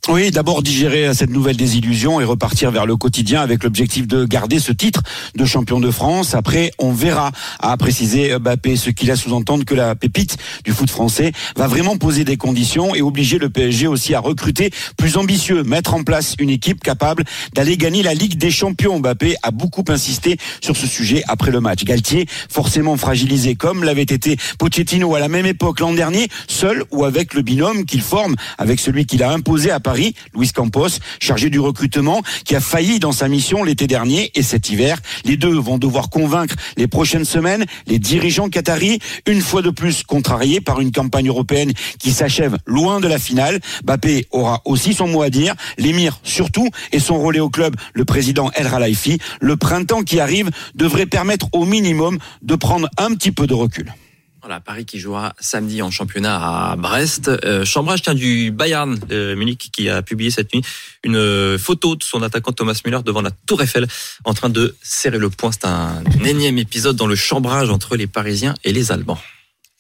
Oui, 0.08 0.31
d'abord 0.31 0.62
digérer 0.62 1.12
cette 1.12 1.29
nouvelle 1.29 1.58
désillusion 1.58 2.23
et 2.23 2.25
repartir 2.25 2.70
vers 2.70 2.87
le 2.87 2.97
quotidien 2.97 3.43
avec 3.43 3.62
l'objectif 3.62 4.08
de 4.08 4.25
garder 4.25 4.58
ce 4.58 4.73
titre 4.73 5.02
de 5.37 5.44
champion 5.44 5.79
de 5.79 5.91
France. 5.91 6.35
Après, 6.35 6.73
on 6.79 6.91
verra, 6.91 7.32
a 7.61 7.76
précisé 7.76 8.37
Mbappé, 8.38 8.76
ce 8.76 8.88
qu'il 8.88 9.11
a 9.11 9.17
sous-entendre 9.17 9.64
que 9.64 9.75
la 9.75 9.94
pépite 9.94 10.38
du 10.64 10.73
foot 10.73 10.91
français 10.91 11.32
va 11.55 11.69
vraiment 11.69 11.99
poser 11.99 12.25
des 12.25 12.38
conditions 12.38 12.94
et 12.94 13.02
obliger 13.02 13.38
le 13.38 13.50
PSG 13.50 13.87
aussi 13.87 14.14
à 14.14 14.20
recruter 14.20 14.70
plus 14.97 15.19
ambitieux, 15.19 15.64
mettre 15.64 15.93
en 15.93 16.02
place 16.02 16.35
une 16.38 16.50
équipe 16.50 16.82
capable 16.82 17.25
d'aller 17.55 17.76
gagner 17.76 18.02
la 18.02 18.14
Ligue 18.14 18.38
des 18.38 18.50
Champions. 18.50 19.00
Mbappé 19.00 19.37
a 19.43 19.50
beaucoup 19.50 19.85
insisté 19.88 20.38
sur 20.62 20.79
ce 20.79 20.87
sujet 20.87 21.23
après 21.29 21.50
le 21.50 21.61
match. 21.61 21.85
Galtier, 21.85 22.26
forcément 22.49 22.97
fragilisé 22.97 23.55
comme 23.55 23.85
l'avait 23.85 24.02
été 24.02 24.38
Pochettino 24.58 25.14
à 25.14 25.20
la 25.20 25.29
même 25.29 25.47
époque 25.47 25.81
l'an 25.81 25.93
dernier, 25.93 26.29
seul 26.49 26.85
ou 26.91 27.05
avec 27.05 27.35
le 27.35 27.43
binôme 27.43 27.85
qu'il 27.85 28.00
forme 28.00 28.35
avec 28.56 28.81
celui 28.81 29.05
qu'il 29.05 29.23
a 29.23 29.31
imposé 29.31 29.70
à 29.70 29.79
Paris 29.79 29.89
Paris, 29.90 30.14
Luis 30.37 30.52
Campos, 30.52 31.00
chargé 31.19 31.50
du 31.50 31.58
recrutement, 31.58 32.22
qui 32.44 32.54
a 32.54 32.60
failli 32.60 33.00
dans 33.00 33.10
sa 33.10 33.26
mission 33.26 33.64
l'été 33.64 33.88
dernier 33.88 34.31
et 34.37 34.44
cet 34.44 34.70
hiver. 34.70 34.96
Les 35.25 35.37
deux 35.37 35.58
vont 35.58 35.78
devoir 35.78 36.10
convaincre 36.10 36.54
les 36.76 36.87
prochaines 36.87 37.25
semaines 37.25 37.64
les 37.88 37.98
dirigeants 37.98 38.48
qataris, 38.48 39.00
une 39.26 39.40
fois 39.40 39.62
de 39.62 39.70
plus 39.70 40.04
contrariés 40.04 40.60
par 40.60 40.81
une 40.81 40.92
campagne 40.92 41.26
européenne 41.26 41.72
qui 41.98 42.12
s'achève 42.12 42.56
loin 42.66 43.00
de 43.00 43.08
la 43.08 43.19
finale. 43.19 43.58
Bappé 43.82 44.28
aura 44.31 44.62
aussi 44.64 44.94
son 44.94 45.08
mot 45.08 45.22
à 45.22 45.31
dire, 45.31 45.56
l'émir 45.76 46.20
surtout, 46.22 46.69
et 46.92 47.00
son 47.00 47.20
relais 47.20 47.40
au 47.40 47.50
club, 47.50 47.75
le 47.92 48.04
président 48.04 48.52
El 48.54 48.69
Ralaifi. 48.69 49.19
Le 49.40 49.56
printemps 49.56 50.04
qui 50.04 50.20
arrive 50.20 50.50
devrait 50.76 51.06
permettre 51.06 51.48
au 51.50 51.64
minimum 51.64 52.20
de 52.42 52.54
prendre 52.54 52.88
un 52.96 53.12
petit 53.14 53.32
peu 53.32 53.48
de 53.48 53.54
recul. 53.54 53.92
Voilà, 54.50 54.61
Paris 54.61 54.85
qui 54.85 54.99
jouera 54.99 55.32
samedi 55.38 55.81
en 55.81 55.93
championnat 55.93 56.73
à 56.73 56.75
Brest. 56.75 57.29
Euh, 57.44 57.64
Chambrage 57.64 58.02
tient 58.02 58.14
du 58.14 58.50
Bayern 58.50 58.99
euh, 59.12 59.37
Munich 59.37 59.70
qui 59.73 59.88
a 59.88 60.02
publié 60.02 60.32
cette 60.32 60.52
nuit 60.52 60.61
une 61.05 61.14
euh, 61.14 61.56
photo 61.56 61.94
de 61.94 62.02
son 62.02 62.20
attaquant 62.20 62.50
Thomas 62.50 62.81
Müller 62.85 62.99
devant 63.05 63.23
la 63.23 63.31
Tour 63.31 63.62
Eiffel 63.62 63.87
en 64.25 64.35
train 64.35 64.49
de 64.49 64.75
serrer 64.82 65.19
le 65.19 65.31
poing. 65.31 65.52
C'est 65.52 65.67
un 65.67 66.02
énième 66.25 66.58
épisode 66.58 66.97
dans 66.97 67.06
le 67.06 67.14
chambrage 67.14 67.70
entre 67.70 67.94
les 67.94 68.08
Parisiens 68.08 68.55
et 68.64 68.73
les 68.73 68.91
Allemands. 68.91 69.21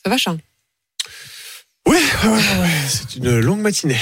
Ça 0.04 0.08
va, 0.08 0.16
Charles? 0.16 0.38
Oui, 1.88 1.98
c'est 2.86 3.16
une 3.16 3.40
longue 3.40 3.62
matinée. 3.62 3.98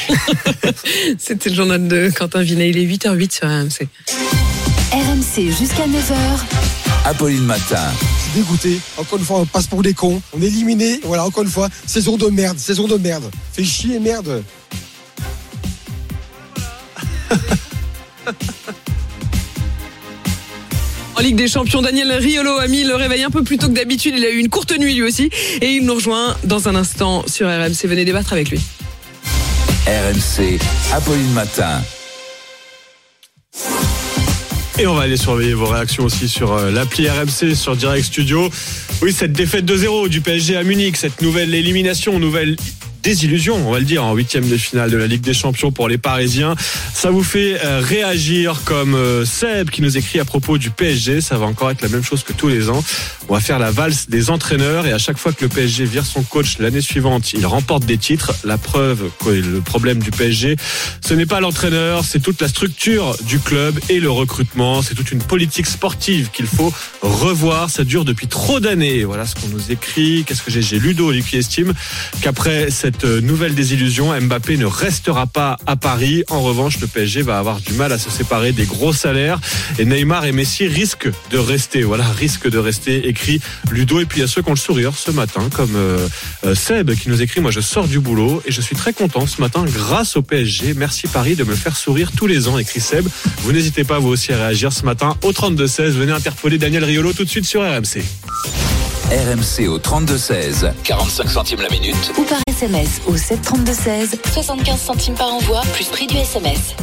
C'était 1.19 1.49
le 1.49 1.57
journal 1.57 1.89
de 1.89 2.13
Quentin 2.15 2.43
Vinet. 2.43 2.69
Il 2.69 2.77
est 2.77 2.85
8h08 2.85 3.31
sur 3.33 3.49
RMC. 3.49 3.89
RMC 4.93 5.51
jusqu'à 5.51 5.87
9h. 5.87 6.78
Apolline 7.05 7.45
Matin 7.45 7.91
dégoûté. 8.35 8.81
Encore 8.97 9.19
une 9.19 9.25
fois, 9.25 9.41
on 9.41 9.47
passe 9.47 9.67
pour 9.67 9.83
des 9.83 9.95
cons. 9.95 10.21
On 10.37 10.43
est 10.43 10.47
éliminé. 10.47 11.01
Voilà, 11.03 11.25
encore 11.25 11.43
une 11.43 11.51
fois, 11.51 11.69
saison 11.87 12.17
de 12.17 12.27
merde, 12.27 12.59
saison 12.59 12.87
de 12.87 12.97
merde. 12.97 13.31
Fait 13.53 13.65
chier, 13.65 13.99
merde. 13.99 14.43
En 21.17 21.21
Ligue 21.21 21.35
des 21.35 21.49
Champions, 21.49 21.83
Daniel 21.83 22.13
Riolo 22.13 22.59
a 22.59 22.69
mis 22.69 22.85
le 22.85 22.95
réveil 22.95 23.25
un 23.25 23.31
peu 23.31 23.43
plus 23.43 23.59
tôt 23.59 23.67
que 23.67 23.73
d'habitude. 23.73 24.15
Il 24.17 24.25
a 24.25 24.31
eu 24.31 24.39
une 24.39 24.49
courte 24.49 24.79
nuit 24.79 24.95
lui 24.95 25.03
aussi. 25.03 25.31
Et 25.61 25.73
il 25.73 25.85
nous 25.85 25.95
rejoint 25.97 26.37
dans 26.45 26.69
un 26.69 26.77
instant 26.77 27.25
sur 27.27 27.49
RMC. 27.49 27.89
Venez 27.89 28.05
débattre 28.05 28.33
avec 28.33 28.51
lui. 28.51 28.61
RMC, 29.85 30.61
Apolline 30.93 31.33
Matin. 31.33 31.83
Et 34.81 34.87
on 34.87 34.95
va 34.95 35.03
aller 35.03 35.17
surveiller 35.17 35.55
vos 35.55 35.67
réactions 35.67 36.05
aussi 36.05 36.29
sur 36.29 36.53
euh, 36.53 36.71
l'appli 36.71 37.09
RMC, 37.09 37.57
sur 37.57 37.75
Direct 37.75 38.05
Studio. 38.05 38.49
Oui, 39.03 39.13
cette 39.13 39.33
défaite 39.33 39.65
de 39.65 39.77
0 39.77 40.09
du 40.09 40.21
PSG 40.21 40.57
à 40.57 40.63
Munich, 40.63 40.97
cette 40.97 41.21
nouvelle 41.21 41.53
élimination, 41.53 42.21
nouvelle 42.21 42.57
désillusion, 43.03 43.57
on 43.57 43.73
va 43.73 43.81
le 43.81 43.85
dire, 43.85 44.05
en 44.05 44.15
huitième 44.15 44.49
de 44.49 44.57
finale 44.57 44.91
de 44.91 44.97
la 44.97 45.09
Ligue 45.09 45.23
des 45.23 45.35
Champions 45.35 45.73
pour 45.73 45.89
les 45.89 45.99
Parisiens. 45.99 46.55
Ça 46.95 47.11
vous 47.11 47.25
fait 47.25 47.59
euh, 47.65 47.81
réagir 47.83 48.61
comme 48.65 48.95
euh, 48.95 49.25
Seb 49.25 49.71
qui 49.71 49.83
nous 49.83 49.97
écrit 49.97 50.21
à 50.21 50.25
propos 50.25 50.59
du 50.59 50.71
PSG. 50.71 51.23
Ça 51.23 51.39
va 51.39 51.47
encore 51.47 51.71
être 51.71 51.83
la 51.83 51.89
même 51.89 52.05
chose 52.05 52.23
que 52.23 52.33
tous 52.33 52.49
les 52.49 52.71
ans. 52.71 52.85
On 53.31 53.35
va 53.35 53.41
faire 53.41 53.59
la 53.59 53.71
valse 53.71 54.09
des 54.09 54.31
entraîneurs 54.31 54.87
et 54.87 54.93
à 54.93 54.99
chaque 54.99 55.19
fois 55.19 55.33
que 55.33 55.45
le 55.45 55.51
PSG 55.51 55.85
vire 55.85 56.07
son 56.07 56.23
coach 56.23 56.59
l'année 56.61 56.81
suivante, 56.81 57.35
il 57.35 57.45
remporte 57.45 57.85
des 57.85 57.99
titres. 57.99 58.33
La 58.43 58.57
preuve 58.57 59.11
que 59.23 59.29
le 59.29 59.61
problème 59.61 59.99
du 59.99 60.11
PSG, 60.11 60.57
ce 61.07 61.13
n'est 61.13 61.27
pas 61.27 61.41
l'entraîneur, 61.41 62.05
c'est 62.05 62.21
toute 62.21 62.41
la 62.41 62.49
structure 62.49 63.17
du 63.25 63.39
club 63.39 63.79
et 63.91 64.01
le 64.01 64.11
recrutement. 64.11 64.81
C'est 64.81 64.95
toute 64.95 65.13
une 65.13 65.23
politique 65.23 65.67
sportive 65.67 66.31
qu'il 66.33 66.47
faut 66.47 66.73
revoir. 67.03 67.69
Ça 67.69 67.85
dure 67.85 68.07
depuis 68.07 68.29
trop 68.29 68.61
d'années. 68.61 69.05
Voilà 69.05 69.27
ce 69.27 69.35
qu'on 69.35 69.49
nous 69.49 69.73
écrit. 69.73 70.25
Qu'est-ce 70.27 70.43
que 70.43 70.51
j'ai? 70.51 70.63
J'ai 70.63 70.79
Ludo, 70.79 71.11
lui 71.11 71.23
qui 71.23 71.37
estime 71.37 71.75
qu'après 72.23 72.71
cette 72.71 73.05
nouvelle 73.05 73.55
désillusion, 73.55 74.19
Mbappé 74.19 74.57
ne 74.57 74.67
restera 74.67 75.27
pas 75.27 75.59
à 75.67 75.77
Paris. 75.77 76.25
En 76.29 76.41
revanche, 76.41 76.81
le 76.81 76.87
PSG 76.87 77.21
va 77.21 77.39
avoir 77.39 77.61
du 77.61 77.75
mal 77.75 77.93
à 77.93 77.99
se 77.99 78.11
séparer 78.11 78.53
des 78.53 78.65
gros 78.65 78.95
salaires 78.95 79.39
et 79.79 79.85
Neymar 79.85 80.25
et 80.25 80.33
Messi 80.33 80.67
risquent 80.67 81.11
de 81.31 81.39
rester. 81.39 81.83
Voilà, 81.83 82.05
risquent 82.05 82.49
de 82.49 82.59
rester, 82.59 83.07
écrit 83.19 83.41
Ludo. 83.71 84.01
Et 84.01 84.05
puis 84.05 84.19
il 84.19 84.21
y 84.21 84.25
a 84.25 84.29
ceux 84.29 84.43
qui 84.43 84.49
ont 84.49 84.55
le 84.55 84.59
sourire 84.59 84.93
ce 84.97 85.11
matin, 85.11 85.43
comme 85.55 85.75
euh, 85.75 86.09
euh, 86.45 86.55
Seb 86.55 86.95
qui 86.95 87.09
nous 87.09 87.21
écrit 87.21 87.41
Moi, 87.41 87.51
je 87.51 87.61
sors 87.61 87.89
du 87.89 88.01
boulot 88.01 88.43
et 88.47 88.53
je 88.53 88.61
suis 88.61 88.77
très 88.77 88.93
content 88.93 89.27
ce 89.27 89.41
matin 89.41 89.65
grâce 89.67 90.17
au 90.17 90.23
PSG. 90.23 90.75
Merci 90.75 91.09
Paris 91.09 91.35
de 91.35 91.45
me 91.45 91.55
faire 91.55 91.77
sourire 91.77 92.13
tous 92.17 92.27
les 92.27 92.49
ans, 92.49 92.59
écrit 92.59 92.81
Seb. 92.81 93.07
Vous 93.43 93.53
n'hésitez 93.53 93.85
pas 93.85 93.99
vous 93.99 94.09
aussi 94.09 94.33
à 94.33 94.37
réagir 94.37 94.73
ce 94.73 94.85
matin 94.85 95.17
au 95.23 95.33
32-16. 95.33 95.91
Venez 95.91 96.13
interpeller 96.13 96.59
Daniel 96.59 96.85
Riolo 96.85 97.13
tout 97.13 97.25
de 97.25 97.31
suite 97.31 97.47
sur 97.47 97.63
RMC. 97.63 98.03
RMC 99.11 99.69
au 99.69 99.79
32-16, 99.79 100.71
45 100.85 101.31
centimes 101.31 101.63
la 101.63 101.71
minute. 101.71 102.13
Ou 102.19 102.25
par 102.25 102.39
SMS 102.47 103.01
au 103.07 103.15
732-16, 103.15 104.19
75 104.35 104.79
centimes 104.79 105.15
par 105.15 105.33
envoi, 105.33 105.63
plus 105.73 105.87
prix 105.87 106.07
du 106.07 106.17
SMS. 106.17 106.75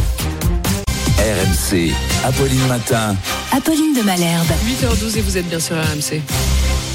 RMC, 1.18 1.94
Apolline 2.26 2.68
Matin. 2.68 3.16
Apolline 3.52 3.94
de 3.96 4.02
Malherbe. 4.02 4.48
8h12 4.66 5.18
et 5.18 5.22
vous 5.22 5.38
êtes 5.38 5.48
bien 5.48 5.60
sur 5.60 5.76
RMC. 5.78 6.22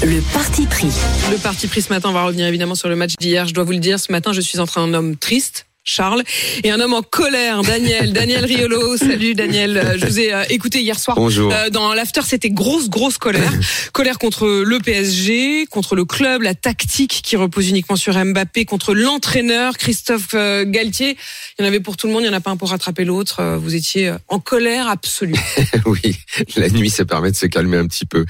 Le 0.03 0.21
parti 0.33 0.67
pris. 0.67 0.91
Le 1.31 1.37
parti 1.37 1.67
pris 1.67 1.81
ce 1.81 1.89
matin, 1.89 2.09
on 2.09 2.13
va 2.13 2.23
revenir 2.25 2.45
évidemment 2.45 2.75
sur 2.75 2.87
le 2.87 2.95
match 2.95 3.13
d'hier. 3.19 3.47
Je 3.47 3.53
dois 3.53 3.63
vous 3.63 3.71
le 3.71 3.79
dire, 3.79 3.99
ce 3.99 4.11
matin, 4.11 4.31
je 4.31 4.41
suis 4.41 4.59
entre 4.59 4.77
un 4.77 4.93
homme 4.93 5.15
triste 5.15 5.65
Charles, 5.83 6.21
et 6.63 6.69
un 6.69 6.79
homme 6.79 6.93
en 6.93 7.01
colère, 7.01 7.63
Daniel, 7.63 8.13
Daniel 8.13 8.45
Riolo. 8.45 8.97
Salut 8.97 9.33
Daniel, 9.33 9.97
je 9.97 10.05
vous 10.05 10.19
ai 10.19 10.31
euh, 10.31 10.43
écouté 10.49 10.79
hier 10.79 10.99
soir. 10.99 11.17
Bonjour. 11.17 11.51
Euh, 11.51 11.71
dans 11.71 11.95
l'after, 11.95 12.21
c'était 12.23 12.51
grosse, 12.51 12.87
grosse 12.87 13.17
colère. 13.17 13.51
colère 13.91 14.19
contre 14.19 14.47
le 14.47 14.77
PSG, 14.77 15.65
contre 15.71 15.95
le 15.95 16.05
club, 16.05 16.43
la 16.43 16.53
tactique 16.53 17.21
qui 17.23 17.35
repose 17.35 17.67
uniquement 17.67 17.95
sur 17.95 18.13
Mbappé, 18.13 18.65
contre 18.65 18.93
l'entraîneur 18.93 19.75
Christophe 19.75 20.35
euh, 20.35 20.65
Galtier. 20.67 21.17
Il 21.57 21.63
y 21.63 21.65
en 21.65 21.67
avait 21.67 21.79
pour 21.79 21.97
tout 21.97 22.05
le 22.05 22.13
monde, 22.13 22.21
il 22.21 22.27
n'y 22.27 22.33
en 22.33 22.37
a 22.37 22.41
pas 22.41 22.51
un 22.51 22.57
pour 22.57 22.69
rattraper 22.69 23.03
l'autre. 23.03 23.57
Vous 23.57 23.73
étiez 23.73 24.13
en 24.27 24.39
colère 24.39 24.87
absolue. 24.87 25.33
oui, 25.87 26.15
la 26.57 26.69
nuit, 26.69 26.91
ça 26.91 27.05
permet 27.05 27.31
de 27.31 27.35
se 27.35 27.47
calmer 27.47 27.77
un 27.77 27.87
petit 27.87 28.05
peu. 28.05 28.25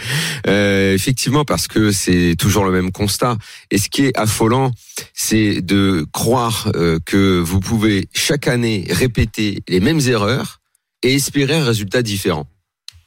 effectivement, 0.45 1.43
parce 1.43 1.67
que 1.67 1.91
c'est 1.91 2.35
toujours 2.39 2.63
le 2.63 2.71
même 2.71 2.91
constat. 2.93 3.37
Et 3.71 3.77
ce 3.77 3.89
qui 3.89 4.05
est 4.05 4.17
affolant, 4.17 4.71
c'est 5.13 5.61
de 5.61 6.05
croire 6.13 6.71
que 7.05 7.40
vous 7.41 7.59
pouvez 7.59 8.07
chaque 8.13 8.47
année 8.47 8.85
répéter 8.89 9.63
les 9.67 9.79
mêmes 9.79 9.99
erreurs 9.99 10.61
et 11.03 11.13
espérer 11.13 11.55
un 11.55 11.65
résultat 11.65 12.01
différent. 12.01 12.47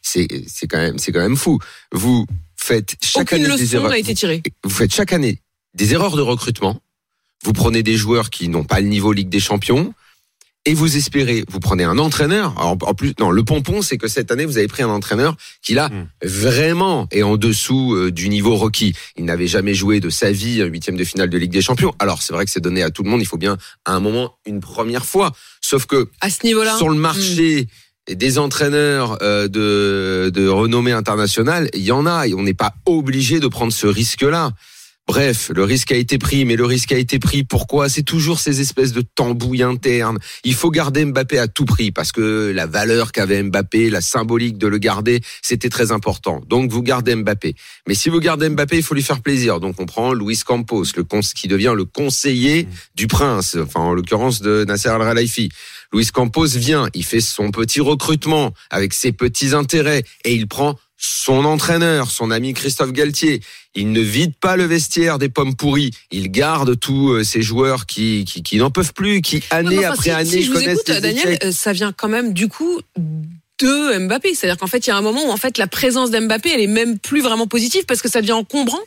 C'est 0.03 0.29
c'est 0.47 0.67
quand 0.67 0.79
même 0.79 0.99
c'est 0.99 1.13
quand 1.13 1.21
même 1.21 1.37
fou. 1.37 1.59
Vous 1.93 2.27
faites 2.57 2.97
chaque 3.03 3.33
Aucune 3.33 3.47
année 3.47 3.57
des 3.57 3.75
erreurs. 3.75 3.93
A 3.93 3.99
été 3.99 4.15
tirée. 4.15 4.43
Vous 4.63 4.71
faites 4.71 4.93
chaque 4.93 5.13
année 5.13 5.41
des 5.75 5.93
erreurs 5.93 6.17
de 6.17 6.23
recrutement. 6.23 6.81
Vous 7.43 7.53
prenez 7.53 7.83
des 7.83 7.97
joueurs 7.97 8.31
qui 8.31 8.49
n'ont 8.49 8.65
pas 8.65 8.81
le 8.81 8.89
niveau 8.89 9.13
Ligue 9.13 9.29
des 9.29 9.41
Champions 9.41 9.95
et 10.67 10.75
vous 10.75 10.97
espérez, 10.97 11.45
vous 11.49 11.61
prenez 11.61 11.85
un 11.85 11.99
entraîneur. 11.99 12.55
Alors, 12.59 12.77
en 12.83 12.95
plus, 12.95 13.13
non, 13.21 13.31
le 13.31 13.45
pompon, 13.45 13.83
c'est 13.83 13.99
que 13.99 14.09
cette 14.09 14.31
année, 14.31 14.47
vous 14.47 14.57
avez 14.57 14.67
pris 14.67 14.83
un 14.83 14.89
entraîneur 14.89 15.37
qui 15.63 15.75
là 15.75 15.91
Hmm. 15.91 16.07
vraiment 16.23 17.07
est 17.11 17.23
en 17.23 17.37
dessous 17.37 17.95
euh, 17.95 18.11
du 18.11 18.29
niveau 18.31 18.57
requis. 18.57 18.95
Il 19.17 19.27
n'avait 19.27 19.47
jamais 19.47 19.75
joué 19.75 20.01
de 20.01 20.09
sa 20.09 20.33
vie 20.33 20.63
un 20.63 20.67
huitième 20.67 20.97
de 20.97 21.05
finale 21.05 21.29
de 21.29 21.37
Ligue 21.37 21.53
des 21.53 21.61
Champions. 21.61 21.93
Alors, 21.99 22.23
c'est 22.23 22.33
vrai 22.33 22.47
que 22.47 22.51
c'est 22.51 22.63
donné 22.63 22.83
à 22.83 22.91
tout 22.91 23.03
le 23.03 23.11
monde. 23.11 23.21
Il 23.21 23.27
faut 23.27 23.37
bien 23.37 23.59
à 23.85 23.95
un 23.95 24.01
moment 24.01 24.39
une 24.47 24.61
première 24.61 25.05
fois. 25.05 25.33
Sauf 25.61 25.85
que 25.87 26.09
à 26.21 26.31
ce 26.31 26.45
niveau-là, 26.45 26.77
sur 26.79 26.89
le 26.89 26.97
marché. 26.97 27.69
Des 28.07 28.37
entraîneurs 28.39 29.17
euh, 29.23 29.49
de, 29.49 30.29
de 30.29 30.47
renommée 30.47 30.93
internationale, 30.93 31.71
il 31.73 31.81
y 31.81 31.91
en 31.91 32.05
a 32.05 32.27
et 32.27 32.35
on 32.35 32.43
n'est 32.43 32.53
pas 32.53 32.75
obligé 32.85 33.41
de 33.41 33.49
prendre 33.49 33.73
ce 33.73 33.87
risque-là. 33.87 34.51
Bref, 35.07 35.51
le 35.55 35.65
risque 35.65 35.93
a 35.93 35.97
été 35.97 36.19
pris, 36.19 36.45
mais 36.45 36.57
le 36.57 36.65
risque 36.65 36.91
a 36.93 36.97
été 36.97 37.19
pris. 37.19 37.45
Pourquoi? 37.45 37.89
C'est 37.89 38.03
toujours 38.03 38.41
ces 38.41 38.61
espèces 38.61 38.93
de 38.93 39.03
tambouilles 39.03 39.63
internes. 39.63 40.19
Il 40.45 40.55
faut 40.55 40.71
garder 40.71 41.05
Mbappé 41.05 41.39
à 41.39 41.47
tout 41.47 41.67
prix 41.67 41.93
parce 41.93 42.11
que 42.11 42.53
la 42.55 42.67
valeur 42.67 43.13
qu'avait 43.13 43.43
Mbappé, 43.43 43.91
la 43.91 44.01
symbolique 44.01 44.57
de 44.57 44.67
le 44.67 44.79
garder, 44.79 45.21
c'était 45.43 45.69
très 45.69 45.93
important. 45.93 46.41
Donc 46.49 46.71
vous 46.71 46.83
gardez 46.83 47.15
Mbappé. 47.15 47.55
Mais 47.87 47.95
si 47.95 48.09
vous 48.09 48.19
gardez 48.19 48.49
Mbappé, 48.49 48.79
il 48.79 48.83
faut 48.83 48.95
lui 48.95 49.03
faire 49.03 49.21
plaisir. 49.21 49.61
Donc 49.61 49.79
on 49.79 49.87
prend 49.87 50.15
Luis 50.15 50.41
Campos, 50.45 50.85
le 50.97 51.05
qui 51.35 51.49
devient 51.49 51.75
le 51.77 51.85
conseiller 51.85 52.67
du 52.97 53.07
prince, 53.07 53.57
enfin 53.61 53.81
en 53.81 53.93
l'occurrence 53.93 54.41
de 54.41 54.65
Nasser 54.67 54.89
Al 54.89 55.01
Khelaifi. 55.01 55.51
Luis 55.93 56.07
Campos 56.07 56.47
vient, 56.47 56.89
il 56.95 57.05
fait 57.05 57.21
son 57.21 57.51
petit 57.51 57.81
recrutement 57.81 58.53
avec 58.71 58.93
ses 58.93 59.13
petits 59.13 59.55
intérêts 59.55 60.03
et 60.25 60.35
il 60.35 60.49
prend 60.49 60.77
son 61.07 61.45
entraîneur, 61.45 62.11
son 62.11 62.31
ami 62.31 62.55
Christophe 62.55 62.93
Galtier. 62.93 63.41
Il 63.75 63.93
ne 63.93 64.01
vide 64.01 64.33
pas 64.41 64.57
le 64.57 64.65
vestiaire 64.65 65.19
des 65.19 65.29
pommes 65.29 65.55
pourries. 65.55 65.91
Il 66.11 66.31
garde 66.31 66.79
tous 66.79 67.11
euh, 67.11 67.25
ces 67.25 67.43
joueurs 67.43 67.87
qui, 67.87 68.25
qui, 68.25 68.43
qui 68.43 68.57
n'en 68.57 68.71
peuvent 68.71 68.93
plus, 68.95 69.21
qui 69.21 69.43
année 69.51 69.77
Non, 69.77 69.81
mais 69.83 69.87
enfin, 69.87 69.95
après 69.95 70.03
si- 70.03 70.11
année 70.11 70.31
si 70.31 70.43
je 70.43 70.49
vous 70.51 70.55
connaissent 70.59 70.75
écoute, 70.81 70.89
les 70.89 71.01
Daniel, 71.01 71.39
euh, 71.45 71.53
ça 71.53 71.73
vient 71.73 71.93
quand 71.93 72.09
même 72.09 72.33
du 72.33 72.49
coup 72.49 72.81
de 73.61 73.99
Mbappé. 74.07 74.35
C'est-à-dire 74.35 74.57
qu'en 74.59 74.67
fait, 74.67 74.87
il 74.87 74.91
y 74.91 74.93
a 74.93 74.97
un 74.97 75.03
moment 75.03 75.27
où 75.27 75.31
en 75.31 75.37
fait 75.37 75.59
la 75.59 75.67
présence 75.67 76.11
d'Mbappé, 76.11 76.51
elle 76.55 76.61
est 76.61 76.67
même 76.67 76.99
plus 76.99 77.21
vraiment 77.21 77.47
positive 77.47 77.85
parce 77.87 78.01
que 78.01 78.09
ça 78.11 78.21
devient 78.21 78.33
encombrant. 78.33 78.79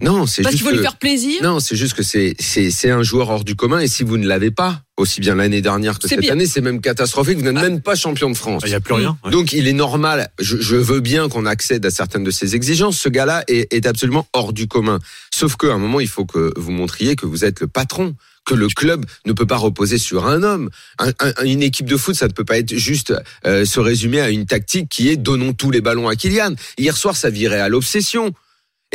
Non, 0.00 0.26
c'est 0.26 0.42
Parce 0.42 0.52
juste 0.52 0.62
qu'il 0.62 0.66
faut 0.66 0.70
lui 0.70 0.78
que- 0.78 0.82
faire 0.82 0.96
plaisir. 0.98 1.42
Non, 1.42 1.60
c'est 1.60 1.76
juste 1.76 1.94
que 1.94 2.02
c'est 2.02 2.34
c'est 2.38 2.70
c'est 2.70 2.90
un 2.90 3.02
joueur 3.02 3.30
hors 3.30 3.44
du 3.44 3.54
commun 3.56 3.80
et 3.80 3.88
si 3.88 4.02
vous 4.04 4.16
ne 4.18 4.26
l'avez 4.26 4.50
pas 4.50 4.82
aussi 4.96 5.20
bien 5.20 5.34
l'année 5.34 5.60
dernière 5.62 5.98
que 5.98 6.02
C'est 6.08 6.14
cette 6.14 6.20
bien. 6.20 6.32
année, 6.32 6.46
c'est 6.46 6.60
même 6.60 6.80
catastrophique. 6.80 7.36
Vous 7.38 7.44
n'êtes 7.44 7.54
même 7.54 7.80
pas 7.82 7.94
champion 7.94 8.30
de 8.30 8.36
France. 8.36 8.62
Il 8.64 8.70
n'y 8.70 8.74
a 8.74 8.80
plus 8.80 8.94
rien. 8.94 9.18
ouais. 9.24 9.30
Donc 9.30 9.52
il 9.52 9.68
est 9.68 9.72
normal. 9.72 10.30
Je, 10.38 10.56
je 10.58 10.76
veux 10.76 11.00
bien 11.00 11.28
qu'on 11.28 11.46
accède 11.46 11.84
à 11.86 11.90
certaines 11.90 12.24
de 12.24 12.30
ces 12.30 12.54
exigences. 12.56 12.98
Ce 12.98 13.08
gars-là 13.08 13.44
est, 13.48 13.72
est 13.72 13.86
absolument 13.86 14.26
hors 14.32 14.52
du 14.52 14.66
commun. 14.68 14.98
Sauf 15.34 15.56
qu'à 15.56 15.68
un 15.72 15.78
moment, 15.78 16.00
il 16.00 16.08
faut 16.08 16.24
que 16.24 16.52
vous 16.56 16.70
montriez 16.72 17.14
que 17.16 17.26
vous 17.26 17.44
êtes 17.44 17.60
le 17.60 17.66
patron. 17.66 18.14
Que 18.46 18.54
le 18.54 18.68
club 18.68 19.04
ne 19.26 19.32
peut 19.32 19.44
pas 19.44 19.56
reposer 19.56 19.98
sur 19.98 20.28
un 20.28 20.44
homme. 20.44 20.70
Un- 21.00 21.10
un- 21.18 21.44
une 21.44 21.64
équipe 21.64 21.86
de 21.86 21.96
foot, 21.96 22.14
ça 22.14 22.28
ne 22.28 22.32
peut 22.32 22.44
pas 22.44 22.58
être 22.58 22.76
juste 22.76 23.12
euh, 23.44 23.64
se 23.64 23.80
résumer 23.80 24.20
à 24.20 24.30
une 24.30 24.46
tactique 24.46 24.88
qui 24.88 25.08
est 25.08 25.16
donnons 25.16 25.52
tous 25.52 25.72
les 25.72 25.80
ballons 25.80 26.06
à 26.08 26.14
Kylian. 26.14 26.54
Hier 26.78 26.96
soir, 26.96 27.16
ça 27.16 27.28
virait 27.28 27.58
à 27.58 27.68
l'obsession. 27.68 28.32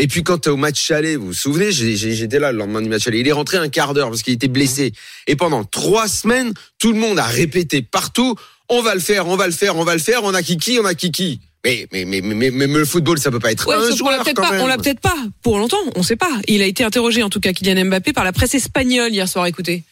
Et 0.01 0.07
puis 0.07 0.23
quand 0.23 0.47
au 0.47 0.57
match 0.57 0.89
aller, 0.91 1.15
vous 1.15 1.27
vous 1.27 1.33
souvenez, 1.33 1.71
j'étais 1.71 2.39
là 2.39 2.51
le 2.51 2.57
lendemain 2.57 2.81
du 2.81 2.89
match 2.89 3.07
aller. 3.07 3.19
Il 3.19 3.27
est 3.27 3.31
rentré 3.31 3.57
un 3.57 3.69
quart 3.69 3.93
d'heure 3.93 4.09
parce 4.09 4.23
qu'il 4.23 4.33
était 4.33 4.47
blessé. 4.47 4.93
Et 5.27 5.35
pendant 5.35 5.63
trois 5.63 6.07
semaines, 6.07 6.53
tout 6.79 6.91
le 6.91 6.99
monde 6.99 7.19
a 7.19 7.25
répété 7.25 7.83
partout 7.83 8.35
on 8.71 8.81
va 8.81 8.95
le 8.95 9.01
faire, 9.01 9.27
on 9.27 9.35
va 9.35 9.45
le 9.45 9.51
faire, 9.51 9.75
on 9.75 9.83
va 9.83 9.93
le 9.93 9.99
faire. 9.99 10.21
On 10.23 10.33
a 10.33 10.41
Kiki, 10.41 10.79
on 10.81 10.85
a 10.85 10.95
Kiki. 10.95 11.41
Mais 11.63 11.87
mais 11.91 12.05
mais 12.05 12.21
mais, 12.21 12.49
mais, 12.49 12.49
mais 12.51 12.79
le 12.79 12.85
football, 12.85 13.19
ça 13.19 13.29
peut 13.29 13.39
pas 13.39 13.51
être 13.51 13.67
Ouais, 13.67 13.75
un 13.75 13.89
l'a 13.89 13.95
joueur 13.95 14.23
peut-être 14.23 14.41
pas, 14.41 14.63
on 14.63 14.67
l'a 14.67 14.77
peut-être 14.77 15.01
pas 15.01 15.15
pour 15.43 15.59
longtemps, 15.59 15.77
on 15.95 16.01
sait 16.01 16.15
pas. 16.15 16.31
Il 16.47 16.61
a 16.63 16.65
été 16.65 16.83
interrogé 16.83 17.21
en 17.21 17.29
tout 17.29 17.39
cas 17.39 17.53
Kylian 17.53 17.85
Mbappé 17.85 18.13
par 18.13 18.23
la 18.23 18.31
presse 18.31 18.55
espagnole 18.55 19.11
hier 19.11 19.27
soir. 19.27 19.45
Écoutez. 19.45 19.83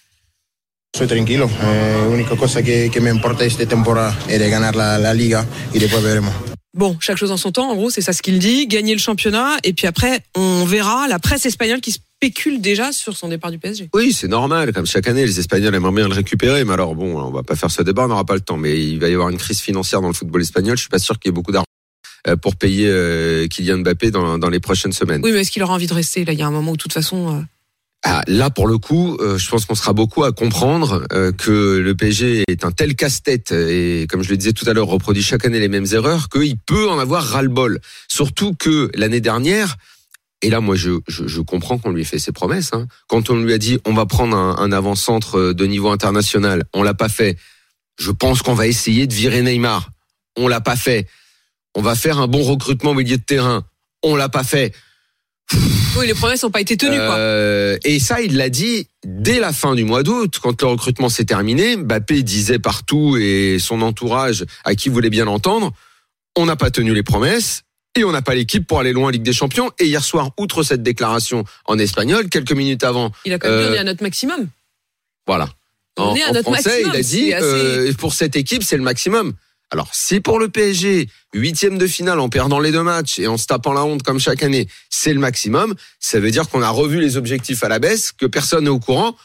Soy 0.98 1.06
tranquilo. 1.06 1.48
Eh, 1.62 2.08
única 2.12 2.36
cosa 2.36 2.64
que, 2.64 2.90
que 2.90 3.00
me 3.00 3.12
importa 3.12 3.46
esta 3.46 3.68
temporada 3.68 4.18
es 4.28 4.40
de 4.40 4.50
ganar 4.50 4.76
la, 4.76 4.98
la 4.98 5.14
liga 5.14 5.46
y 5.72 5.78
después 5.78 6.02
veremos. 6.02 6.49
Bon, 6.76 6.98
chaque 7.00 7.18
chose 7.18 7.32
en 7.32 7.38
son 7.38 7.52
temps, 7.52 7.70
en 7.72 7.76
gros, 7.76 7.90
c'est 7.90 8.02
ça 8.02 8.14
ce 8.14 8.22
qu'il 8.22 8.38
dit. 8.38 8.68
Gagner 8.68 8.94
le 8.94 9.00
championnat, 9.00 9.58
et 9.64 9.74
puis 9.74 9.88
après, 9.88 10.22
on 10.36 10.66
verra 10.66 11.08
la 11.08 11.18
presse 11.18 11.46
espagnole 11.46 11.82
qui 11.82 11.92
spécule 11.92 12.62
déjà 12.62 12.92
sur 12.92 13.18
son 13.18 13.30
départ 13.30 13.50
du 13.50 13.58
PSG. 13.58 13.90
Oui, 13.94 14.14
c'est 14.14 14.28
normal. 14.28 14.72
Comme 14.74 14.86
chaque 14.86 15.08
année, 15.08 15.26
les 15.26 15.40
Espagnols 15.40 15.74
aimeraient 15.74 15.94
bien 15.94 16.08
le 16.08 16.14
récupérer. 16.14 16.64
Mais 16.66 16.74
alors, 16.74 16.94
bon, 16.94 17.20
on 17.20 17.32
va 17.32 17.44
pas 17.44 17.56
faire 17.56 17.72
ce 17.72 17.82
débat, 17.82 18.06
on 18.06 18.10
n'aura 18.10 18.26
pas 18.26 18.36
le 18.36 18.42
temps. 18.42 18.58
Mais 18.58 18.80
il 18.80 19.00
va 19.00 19.10
y 19.10 19.14
avoir 19.14 19.30
une 19.30 19.38
crise 19.38 19.62
financière 19.62 20.02
dans 20.02 20.10
le 20.10 20.14
football 20.14 20.42
espagnol. 20.42 20.78
Je 20.78 20.82
suis 20.82 20.90
pas 20.90 21.00
sûr 21.00 21.18
qu'il 21.18 21.30
y 21.30 21.32
ait 21.32 21.34
beaucoup 21.34 21.52
d'argent 21.52 21.66
euh, 22.28 22.36
pour 22.36 22.56
payer 22.56 22.88
euh, 22.88 23.48
Kylian 23.48 23.80
Mbappé 23.80 24.12
dans, 24.12 24.38
dans 24.38 24.50
les 24.50 24.60
prochaines 24.60 24.92
semaines. 24.92 25.22
Oui, 25.24 25.32
mais 25.32 25.40
est-ce 25.40 25.52
qu'il 25.52 25.64
aura 25.64 25.74
envie 25.74 25.88
de 25.88 25.94
rester 25.94 26.26
Là, 26.26 26.34
il 26.34 26.40
y 26.40 26.42
a 26.42 26.48
un 26.48 26.52
moment 26.52 26.72
où, 26.72 26.78
de 26.78 26.82
toute 26.82 26.94
façon, 26.94 27.36
euh, 27.36 27.42
Ah, 28.04 28.24
là, 28.28 28.50
pour 28.50 28.68
le 28.68 28.78
coup, 28.78 29.18
euh, 29.20 29.38
je 29.38 29.50
pense 29.50 29.66
qu'on 29.66 29.76
sera 29.76 29.92
beaucoup 29.92 30.24
à 30.24 30.32
comprendre 30.32 31.06
euh, 31.12 31.34
que 31.34 31.78
le 31.78 31.96
PSG 31.96 32.46
est 32.48 32.64
un 32.64 32.72
tel 32.72 32.96
casse-tête 32.96 33.52
et, 33.52 34.08
comme 34.10 34.24
je 34.24 34.30
le 34.30 34.38
disais 34.38 34.54
tout 34.54 34.68
à 34.70 34.74
l'heure, 34.74 34.88
reproduit 34.88 35.22
chaque 35.22 35.46
année 35.46 35.60
les 35.60 35.68
mêmes 35.68 35.86
erreurs 35.92 36.30
qu'il 36.30 36.58
peut 36.58 36.90
en 36.90 36.98
avoir 36.98 37.24
ras-le-bol. 37.24 37.82
Surtout 38.08 38.54
que 38.54 38.90
l'année 38.94 39.20
dernière, 39.20 39.76
et 40.42 40.50
là, 40.50 40.62
moi, 40.62 40.76
je, 40.76 40.92
je, 41.10 41.28
je 41.28 41.42
comprends 41.42 41.78
qu'on 41.78 41.92
lui 41.92 42.04
ait 42.04 42.06
fait 42.06 42.20
ses 42.20 42.32
promesses. 42.32 42.70
Hein. 42.72 42.88
Quand 43.08 43.30
on 43.30 43.36
lui 43.36 43.52
a 43.52 43.58
dit 43.58 43.80
on 43.86 43.94
va 43.94 44.06
prendre 44.06 44.38
un, 44.38 44.56
un 44.58 44.72
avant-centre 44.72 45.52
de 45.52 45.66
niveau 45.66 45.90
international, 45.90 46.64
on 46.74 46.84
l'a 46.84 46.94
pas 46.94 47.10
fait. 47.10 47.38
Je 48.00 48.12
pense 48.12 48.42
qu'on 48.42 48.54
va 48.54 48.68
essayer 48.68 49.08
de 49.08 49.14
virer 49.14 49.42
Neymar. 49.42 49.90
On 50.38 50.48
l'a 50.48 50.62
pas 50.62 50.78
fait. 50.78 51.06
On 51.76 51.82
va 51.82 51.96
faire 51.96 52.20
un 52.20 52.28
bon 52.28 52.44
recrutement 52.44 52.92
au 52.92 52.94
milieu 52.94 53.18
de 53.18 53.24
terrain. 53.24 53.66
On 54.04 54.16
l'a 54.16 54.30
pas 54.30 54.46
fait. 54.46 54.74
Oui, 55.98 56.08
les 56.08 56.14
promesses 56.14 56.44
n'ont 56.44 56.52
pas 56.52 56.62
été 56.62 56.78
tenues, 56.78 56.98
quoi. 56.98 57.16
Euh, 57.16 57.78
et 57.84 58.00
ça, 58.00 58.22
il 58.22 58.38
l'a 58.38 58.50
dit 58.50 58.88
dès 59.06 59.40
la 59.40 59.52
fin 59.54 59.76
du 59.76 59.84
mois 59.84 60.04
d'août, 60.04 60.40
quand 60.42 60.62
le 60.62 60.68
recrutement 60.68 61.10
s'est 61.10 61.26
terminé. 61.26 61.76
Mbappé 61.76 62.24
disait 62.24 62.60
partout 62.60 63.18
et 63.20 63.58
son 63.60 63.82
entourage, 63.82 64.46
à 64.64 64.76
qui 64.76 64.90
voulait 64.90 65.10
bien 65.10 65.26
l'entendre, 65.26 65.72
on 66.36 66.46
n'a 66.46 66.56
pas 66.56 66.70
tenu 66.72 66.94
les 66.94 67.04
promesses. 67.04 67.64
Et 67.96 68.04
on 68.04 68.12
n'a 68.12 68.22
pas 68.22 68.36
l'équipe 68.36 68.68
pour 68.68 68.80
aller 68.80 68.94
loin 68.94 69.08
en 69.08 69.10
Ligue 69.10 69.24
des 69.24 69.34
Champions. 69.34 69.72
Et 69.80 69.86
hier 69.86 70.04
soir, 70.04 70.30
outre 70.38 70.62
cette 70.62 70.84
déclaration 70.84 71.44
en 71.66 71.80
espagnol, 71.80 72.30
quelques 72.30 72.52
minutes 72.52 72.84
avant, 72.84 73.12
Il 73.26 73.34
a 73.34 73.40
quand 73.40 73.50
même 73.50 73.58
euh, 73.58 73.70
on 73.72 73.74
est 73.74 73.78
à 73.80 73.84
notre 73.84 74.04
maximum. 74.04 74.48
voilà. 75.26 75.50
On 75.98 76.04
En, 76.04 76.16
est 76.16 76.22
à 76.22 76.30
en 76.30 76.34
notre 76.34 76.44
français, 76.54 76.84
maximum, 76.84 76.92
il 76.94 76.98
a 77.00 77.02
dit 77.02 77.34
assez- 77.34 77.46
euh, 77.46 77.94
pour 77.94 78.14
cette 78.14 78.36
équipe, 78.36 78.62
c'est 78.64 78.78
le 78.78 78.84
maximum. 78.84 79.34
Alors, 79.72 79.90
si 79.94 80.20
pour 80.20 80.40
le 80.40 80.50
PSG, 80.50 81.08
huitième 81.34 81.78
de 81.78 81.86
finale 81.86 82.20
en 82.20 82.30
perdant 82.30 82.60
les 82.60 82.72
deux 82.72 82.82
matchs 82.82 83.20
et 83.20 83.28
en 83.28 83.38
se 83.38 83.46
tapant 83.46 83.74
la 83.74 83.84
honte 83.86 84.02
comme 84.02 84.20
chaque 84.20 84.42
année, 84.42 84.68
c'est 84.90 85.14
le 85.14 85.20
maximum, 85.20 85.76
ça 86.00 86.20
veut 86.20 86.32
dire 86.32 86.50
qu'on 86.50 86.64
a 86.64 86.70
revu 86.70 87.00
les 87.00 87.18
objectifs 87.18 87.64
à 87.64 87.70
la 87.70 87.78
baisse, 87.78 88.12
que 88.12 88.26
personne 88.26 88.64
n'est 88.64 88.70
au 88.72 88.80
courant. 88.80 89.16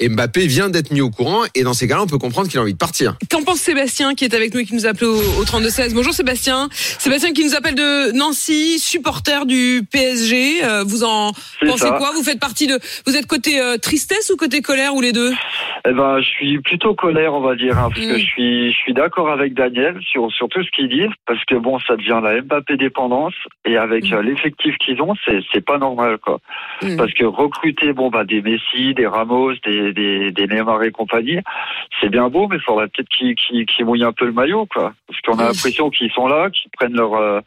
Et 0.00 0.08
Mbappé 0.08 0.48
vient 0.48 0.70
d'être 0.70 0.90
mis 0.90 1.00
au 1.00 1.08
courant, 1.10 1.42
et 1.54 1.62
dans 1.62 1.72
ces 1.72 1.86
cas-là, 1.86 2.02
on 2.02 2.08
peut 2.08 2.18
comprendre 2.18 2.48
qu'il 2.48 2.58
a 2.58 2.62
envie 2.62 2.72
de 2.72 2.78
partir. 2.78 3.16
Qu'en 3.30 3.42
pense 3.44 3.60
Sébastien 3.60 4.14
qui 4.16 4.24
est 4.24 4.34
avec 4.34 4.52
nous 4.52 4.58
et 4.60 4.64
qui 4.64 4.74
nous 4.74 4.86
appelle 4.86 5.06
au, 5.06 5.14
au 5.16 5.44
32-16 5.44 5.94
Bonjour 5.94 6.12
Sébastien. 6.12 6.68
Sébastien 6.72 7.32
qui 7.32 7.44
nous 7.44 7.54
appelle 7.54 7.76
de 7.76 8.10
Nancy, 8.10 8.80
supporter 8.80 9.46
du 9.46 9.82
PSG. 9.92 10.64
Euh, 10.64 10.82
vous 10.84 11.04
en 11.04 11.30
pensez 11.60 11.78
ça. 11.86 11.92
quoi? 11.92 12.10
Vous 12.16 12.24
faites 12.24 12.40
partie 12.40 12.66
de. 12.66 12.78
Vous 13.06 13.16
êtes 13.16 13.26
côté 13.26 13.60
euh, 13.60 13.76
tristesse 13.78 14.30
ou 14.34 14.36
côté 14.36 14.62
colère 14.62 14.94
ou 14.96 15.00
les 15.00 15.12
deux? 15.12 15.32
Eh 15.86 15.92
ben, 15.92 16.20
je 16.20 16.26
suis 16.28 16.58
plutôt 16.60 16.94
colère, 16.94 17.34
on 17.34 17.40
va 17.40 17.54
dire, 17.54 17.78
hein, 17.78 17.88
parce 17.94 18.04
que 18.04 18.14
Mm. 18.14 18.18
je 18.18 18.24
suis, 18.24 18.72
je 18.72 18.76
suis 18.76 18.94
d'accord 18.94 19.30
avec 19.30 19.54
Daniel 19.54 19.98
sur, 20.02 20.30
sur 20.32 20.48
tout 20.48 20.62
ce 20.64 20.70
qu'il 20.70 20.88
dit, 20.88 21.06
parce 21.26 21.42
que 21.44 21.54
bon, 21.54 21.78
ça 21.86 21.94
devient 21.96 22.20
la 22.22 22.40
Mbappé 22.42 22.76
dépendance, 22.76 23.34
et 23.64 23.76
avec 23.76 24.10
euh, 24.12 24.22
l'effectif 24.22 24.76
qu'ils 24.78 25.00
ont, 25.02 25.14
c'est, 25.24 25.38
c'est 25.52 25.64
pas 25.64 25.78
normal, 25.78 26.18
quoi. 26.18 26.40
Mm. 26.82 26.96
Parce 26.96 27.12
que 27.12 27.24
recruter, 27.24 27.92
bon, 27.92 28.10
bah, 28.10 28.24
des 28.24 28.42
Messi, 28.42 28.94
des 28.94 29.06
Ramos, 29.06 29.52
des, 29.64 29.83
des, 29.92 30.30
des 30.32 30.46
Neymar 30.46 30.82
et 30.82 30.90
compagnie, 30.90 31.38
c'est 32.00 32.08
bien 32.08 32.28
beau, 32.28 32.48
mais 32.48 32.56
il 32.56 32.62
faudrait 32.62 32.88
peut-être 32.88 33.08
qu'ils, 33.08 33.34
qu'ils 33.36 33.84
mouillent 33.84 34.04
un 34.04 34.12
peu 34.12 34.24
le 34.26 34.32
maillot, 34.32 34.66
quoi. 34.66 34.94
Parce 35.06 35.20
qu'on 35.20 35.38
a 35.38 35.48
l'impression 35.48 35.90
qu'ils 35.90 36.10
sont 36.12 36.26
là, 36.26 36.48
qu'ils 36.50 36.70
prennent 36.70 36.94
leur, 36.94 37.14
euh, 37.14 37.40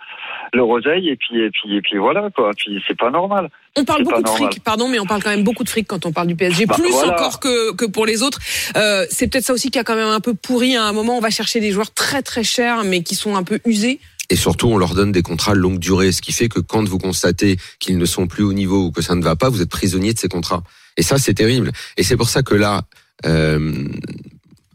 leur 0.53 0.69
oseille, 0.69 1.09
et 1.09 1.15
puis, 1.15 1.41
et 1.41 1.49
puis, 1.49 1.75
et 1.77 1.81
puis 1.81 1.97
voilà, 1.97 2.29
quoi. 2.35 2.51
Puis 2.55 2.83
c'est 2.87 2.97
pas 2.97 3.09
normal. 3.09 3.49
On 3.77 3.83
parle 3.83 4.03
beaucoup 4.03 4.23
de 4.23 4.29
fric, 4.29 4.63
pardon, 4.63 4.87
mais 4.87 4.99
on 4.99 5.05
parle 5.05 5.21
quand 5.21 5.29
même 5.29 5.43
beaucoup 5.43 5.63
de 5.63 5.69
fric 5.69 5.87
quand 5.87 6.05
on 6.05 6.11
parle 6.11 6.27
du 6.27 6.35
PSG, 6.35 6.65
Bah, 6.65 6.75
plus 6.75 6.89
voilà. 6.91 7.13
encore 7.13 7.39
que, 7.39 7.73
que 7.75 7.85
pour 7.85 8.05
les 8.05 8.23
autres. 8.23 8.39
Euh, 8.75 9.05
c'est 9.09 9.31
peut-être 9.31 9.43
ça 9.45 9.53
aussi 9.53 9.69
qui 9.71 9.79
a 9.79 9.83
quand 9.83 9.95
même 9.95 10.07
un 10.07 10.19
peu 10.19 10.33
pourri. 10.33 10.75
À 10.75 10.83
un 10.85 10.93
moment, 10.93 11.17
on 11.17 11.21
va 11.21 11.29
chercher 11.29 11.59
des 11.59 11.71
joueurs 11.71 11.93
très 11.93 12.21
très 12.21 12.43
chers, 12.43 12.83
mais 12.83 13.03
qui 13.03 13.15
sont 13.15 13.35
un 13.35 13.43
peu 13.43 13.59
usés. 13.65 13.99
Et 14.29 14.35
surtout, 14.35 14.67
on 14.67 14.77
leur 14.77 14.93
donne 14.93 15.11
des 15.11 15.21
contrats 15.21 15.53
longue 15.53 15.79
durée, 15.79 16.11
ce 16.11 16.21
qui 16.21 16.33
fait 16.33 16.49
que 16.49 16.59
quand 16.59 16.87
vous 16.87 16.97
constatez 16.97 17.57
qu'ils 17.79 17.97
ne 17.97 18.05
sont 18.05 18.27
plus 18.27 18.43
au 18.43 18.53
niveau 18.53 18.85
ou 18.85 18.91
que 18.91 19.01
ça 19.01 19.15
ne 19.15 19.23
va 19.23 19.35
pas, 19.35 19.49
vous 19.49 19.61
êtes 19.61 19.69
prisonnier 19.69 20.13
de 20.13 20.19
ces 20.19 20.27
contrats. 20.27 20.63
Et 20.97 21.03
ça, 21.03 21.17
c'est 21.17 21.33
terrible. 21.33 21.71
Et 21.95 22.03
c'est 22.03 22.17
pour 22.17 22.29
ça 22.29 22.43
que 22.43 22.55
là, 22.55 22.83
euh, 23.25 23.87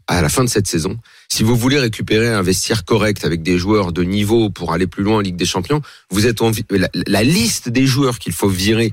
à 0.07 0.21
la 0.21 0.29
fin 0.29 0.43
de 0.43 0.49
cette 0.49 0.67
saison, 0.67 0.97
si 1.29 1.43
vous 1.43 1.55
voulez 1.55 1.79
récupérer 1.79 2.29
un 2.29 2.41
vestiaire 2.41 2.83
correct 2.85 3.25
avec 3.25 3.43
des 3.43 3.57
joueurs 3.57 3.93
de 3.93 4.03
niveau 4.03 4.49
pour 4.49 4.73
aller 4.73 4.87
plus 4.87 5.03
loin 5.03 5.17
en 5.17 5.21
Ligue 5.21 5.35
des 5.35 5.45
Champions, 5.45 5.81
vous 6.09 6.25
êtes 6.25 6.41
en 6.41 6.51
la, 6.69 6.89
la 6.93 7.23
liste 7.23 7.69
des 7.69 7.85
joueurs 7.85 8.19
qu'il 8.19 8.33
faut 8.33 8.49
virer 8.49 8.91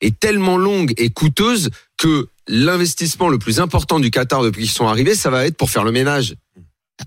est 0.00 0.18
tellement 0.18 0.56
longue 0.56 0.94
et 0.96 1.10
coûteuse 1.10 1.70
que 1.96 2.28
l'investissement 2.46 3.28
le 3.28 3.38
plus 3.38 3.60
important 3.60 4.00
du 4.00 4.10
Qatar 4.10 4.42
depuis 4.42 4.62
qu'ils 4.62 4.70
sont 4.70 4.86
arrivés, 4.86 5.14
ça 5.14 5.30
va 5.30 5.46
être 5.46 5.56
pour 5.56 5.70
faire 5.70 5.84
le 5.84 5.92
ménage. 5.92 6.34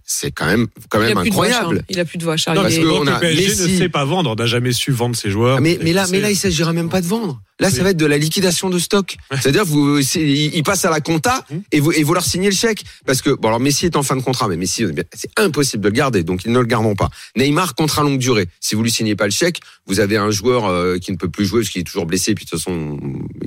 C'est 0.05 0.31
quand 0.31 0.45
même 0.45 0.67
quand 0.89 0.99
il 0.99 1.07
même 1.07 1.17
a 1.17 1.21
voix, 1.21 1.45
incroyable. 1.45 1.83
Il 1.89 1.99
a 1.99 2.05
plus 2.05 2.17
de 2.17 2.23
voix, 2.23 2.37
Charles. 2.37 2.57
Non, 2.57 2.63
parce 2.63 2.75
que 2.75 2.85
on 2.85 3.03
le 3.03 3.11
a 3.11 3.19
PSG 3.19 3.47
Messi. 3.47 3.73
ne 3.73 3.77
sait 3.77 3.89
pas 3.89 4.05
vendre, 4.05 4.35
n'a 4.35 4.45
jamais 4.45 4.71
su 4.71 4.91
vendre 4.91 5.15
ses 5.15 5.29
joueurs. 5.29 5.57
Ah, 5.57 5.61
mais, 5.61 5.77
mais 5.81 5.93
là, 5.93 6.05
mais 6.09 6.19
là, 6.19 6.29
il 6.29 6.35
s'agira 6.35 6.73
même 6.73 6.89
pas 6.89 7.01
de 7.01 7.07
vendre. 7.07 7.41
Là, 7.61 7.69
ça 7.69 7.83
va 7.83 7.91
être 7.91 7.97
de 7.97 8.07
la 8.07 8.17
liquidation 8.17 8.71
de 8.71 8.79
stock. 8.79 9.17
C'est-à-dire, 9.29 9.65
vous, 9.65 9.99
ils 9.99 10.63
passent 10.63 10.83
à 10.83 10.89
la 10.89 10.99
compta 10.99 11.45
et 11.71 11.79
vous, 11.79 11.91
et 11.91 12.01
vous 12.01 12.13
leur 12.15 12.25
signez 12.25 12.49
le 12.49 12.55
chèque. 12.55 12.83
Parce 13.05 13.21
que, 13.21 13.29
bon, 13.29 13.49
alors 13.49 13.59
Messi 13.59 13.85
est 13.85 13.95
en 13.95 14.01
fin 14.01 14.15
de 14.15 14.21
contrat, 14.21 14.47
mais 14.47 14.57
Messi, 14.57 14.83
c'est 15.13 15.29
impossible 15.37 15.83
de 15.83 15.89
le 15.89 15.93
garder, 15.93 16.23
donc 16.23 16.43
ils 16.43 16.51
ne 16.51 16.57
le 16.57 16.65
garderont 16.65 16.95
pas. 16.95 17.09
Neymar, 17.37 17.75
contrat 17.75 18.01
longue 18.01 18.17
durée. 18.17 18.47
Si 18.59 18.73
vous 18.73 18.81
lui 18.81 18.89
signez 18.89 19.15
pas 19.15 19.25
le 19.25 19.31
chèque, 19.31 19.59
vous 19.85 19.99
avez 19.99 20.17
un 20.17 20.31
joueur 20.31 20.65
euh, 20.65 20.97
qui 20.97 21.11
ne 21.11 21.17
peut 21.17 21.29
plus 21.29 21.45
jouer 21.45 21.61
parce 21.61 21.69
qu'il 21.69 21.81
est 21.81 21.85
toujours 21.85 22.07
blessé, 22.07 22.33
puis 22.33 22.45
de 22.45 22.49
toute 22.49 22.59
façon, 22.59 22.97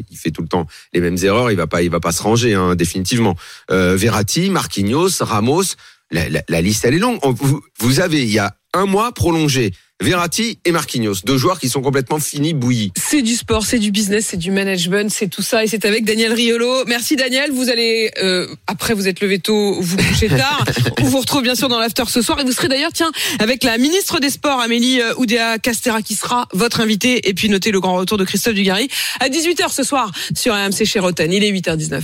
il 0.08 0.16
fait 0.16 0.30
tout 0.30 0.42
le 0.42 0.48
temps 0.48 0.68
les 0.92 1.00
mêmes 1.00 1.18
erreurs. 1.20 1.50
Il 1.50 1.56
va 1.56 1.66
pas, 1.66 1.82
il 1.82 1.90
va 1.90 1.98
pas 1.98 2.12
se 2.12 2.22
ranger, 2.22 2.54
hein, 2.54 2.76
définitivement. 2.76 3.34
Euh, 3.72 3.96
Verratti, 3.96 4.48
Marquinhos, 4.48 5.10
Ramos, 5.20 5.74
la, 6.10 6.28
la- 6.28 6.42
la 6.48 6.60
liste 6.62 6.84
elle 6.84 6.94
est 6.94 6.98
longue. 6.98 7.18
On- 7.22 7.32
Vous, 7.32 7.60
vous 7.80 8.00
avez, 8.00 8.22
il 8.22 8.30
y 8.32 8.38
a 8.38 8.54
un 8.74 8.86
mois 8.86 9.12
prolongé. 9.12 9.72
Verratti 10.02 10.58
et 10.64 10.72
Marquinhos, 10.72 11.14
deux 11.24 11.38
joueurs 11.38 11.60
qui 11.60 11.68
sont 11.68 11.80
complètement 11.80 12.18
finis, 12.18 12.52
bouillis. 12.52 12.90
C'est 12.96 13.22
du 13.22 13.36
sport, 13.36 13.64
c'est 13.64 13.78
du 13.78 13.92
business, 13.92 14.26
c'est 14.30 14.36
du 14.36 14.50
management, 14.50 15.08
c'est 15.08 15.28
tout 15.28 15.40
ça. 15.40 15.62
Et 15.62 15.68
c'est 15.68 15.84
avec 15.84 16.04
Daniel 16.04 16.32
Riolo. 16.32 16.84
Merci 16.86 17.14
Daniel. 17.14 17.52
Vous 17.52 17.70
allez, 17.70 18.10
euh, 18.20 18.48
après 18.66 18.94
vous 18.94 19.06
êtes 19.06 19.20
levé 19.20 19.38
tôt, 19.38 19.80
vous 19.80 19.96
couchez 19.96 20.26
tard. 20.28 20.64
On 21.00 21.04
vous 21.04 21.20
retrouve 21.20 21.42
bien 21.42 21.54
sûr 21.54 21.68
dans 21.68 21.78
l'after 21.78 22.02
ce 22.08 22.22
soir. 22.22 22.40
Et 22.40 22.44
vous 22.44 22.50
serez 22.52 22.66
d'ailleurs, 22.66 22.90
tiens, 22.92 23.12
avec 23.38 23.62
la 23.62 23.78
ministre 23.78 24.18
des 24.18 24.30
Sports, 24.30 24.60
Amélie 24.60 25.00
euh, 25.00 25.14
Oudéa 25.16 25.60
Castera, 25.60 26.02
qui 26.02 26.16
sera 26.16 26.48
votre 26.52 26.80
invitée. 26.80 27.28
Et 27.28 27.32
puis 27.32 27.48
notez 27.48 27.70
le 27.70 27.80
grand 27.80 27.94
retour 27.94 28.18
de 28.18 28.24
Christophe 28.24 28.54
Dugarry 28.54 28.88
à 29.20 29.28
18h 29.28 29.72
ce 29.72 29.84
soir 29.84 30.10
sur 30.36 30.54
RMC 30.54 30.84
chez 30.84 30.98
Roten. 30.98 31.32
Il 31.32 31.44
est 31.44 31.52
8h19. 31.52 32.00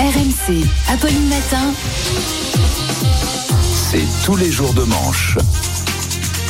RMC, 0.00 0.64
Apolline 0.88 1.28
Matin. 1.28 1.74
C'est 3.90 4.04
tous 4.26 4.36
les 4.36 4.52
jours 4.52 4.74
de 4.74 4.82
manche. 4.82 5.38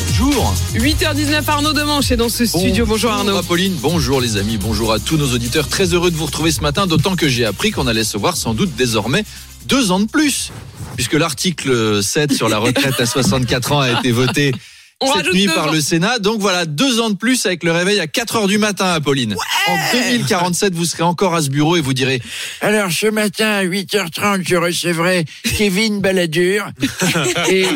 Bonjour. 0.08 0.52
8h19, 0.74 1.44
Arnaud 1.46 1.72
Demanche 1.72 2.10
est 2.10 2.16
dans 2.16 2.28
ce 2.28 2.44
studio. 2.44 2.84
Bonjour 2.84 3.12
Arnaud. 3.12 3.36
Apolline, 3.36 3.76
bonjour 3.80 4.20
les 4.20 4.36
amis, 4.36 4.56
bonjour 4.56 4.92
à 4.92 4.98
tous 4.98 5.16
nos 5.16 5.32
auditeurs. 5.32 5.68
Très 5.68 5.94
heureux 5.94 6.10
de 6.10 6.16
vous 6.16 6.26
retrouver 6.26 6.50
ce 6.50 6.62
matin, 6.62 6.88
d'autant 6.88 7.14
que 7.14 7.28
j'ai 7.28 7.44
appris 7.44 7.70
qu'on 7.70 7.86
allait 7.86 8.02
se 8.02 8.18
voir 8.18 8.36
sans 8.36 8.54
doute 8.54 8.74
désormais 8.76 9.24
deux 9.66 9.92
ans 9.92 10.00
de 10.00 10.06
plus. 10.06 10.50
Puisque 10.96 11.12
l'article 11.12 12.02
7 12.02 12.32
sur 12.32 12.48
la 12.48 12.58
retraite 12.58 12.98
à 12.98 13.06
64 13.06 13.70
ans 13.70 13.80
a 13.80 13.92
été 13.92 14.10
voté 14.10 14.52
On 15.00 15.14
cette 15.14 15.32
nuit 15.32 15.46
par 15.46 15.68
ans. 15.68 15.72
le 15.72 15.80
Sénat. 15.80 16.18
Donc 16.18 16.40
voilà, 16.40 16.66
deux 16.66 17.00
ans 17.00 17.10
de 17.10 17.14
plus 17.16 17.46
avec 17.46 17.62
le 17.62 17.70
réveil 17.70 18.00
à 18.00 18.06
4 18.08 18.36
heures 18.36 18.48
du 18.48 18.58
matin, 18.58 18.86
Apolline. 18.86 19.36
En 19.68 19.76
2047, 19.92 20.74
vous 20.74 20.84
serez 20.86 21.04
encore 21.04 21.34
à 21.36 21.42
ce 21.42 21.50
bureau 21.50 21.76
et 21.76 21.80
vous 21.80 21.94
direz 21.94 22.20
Alors 22.60 22.90
ce 22.90 23.06
matin 23.06 23.48
à 23.48 23.64
8h30, 23.64 24.42
je 24.48 24.56
recevrai 24.56 25.24
Kevin 25.56 26.00
Balladur. 26.00 26.66
Et 27.50 27.66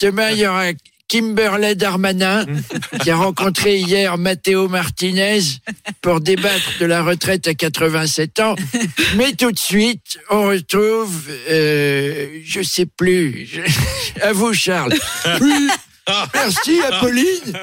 demain, 0.00 0.30
il 0.32 0.38
y 0.40 0.46
aura 0.46 0.66
Kimberley 1.08 1.74
Darmanin 1.74 2.44
qui 3.02 3.10
a 3.10 3.16
rencontré 3.16 3.78
hier 3.78 4.16
Matteo 4.18 4.68
Martinez 4.68 5.40
pour 6.02 6.20
débattre 6.20 6.74
de 6.78 6.84
la 6.86 7.02
retraite 7.02 7.48
à 7.48 7.54
87 7.54 8.38
ans. 8.40 8.54
Mais 9.16 9.32
tout 9.32 9.50
de 9.50 9.58
suite, 9.58 10.18
on 10.30 10.42
retrouve, 10.48 11.22
euh, 11.48 12.28
je 12.44 12.62
sais 12.62 12.86
plus, 12.86 13.48
je- 13.50 14.22
à 14.22 14.32
vous 14.32 14.52
Charles. 14.52 14.94
Merci 16.34 16.80
Apolline. 16.82 17.58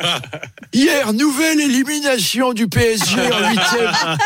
Hier, 0.73 1.13
nouvelle 1.13 1.59
élimination 1.59 2.53
du 2.53 2.67
PSG 2.67 3.19
en 3.19 3.49
huitième 3.49 4.17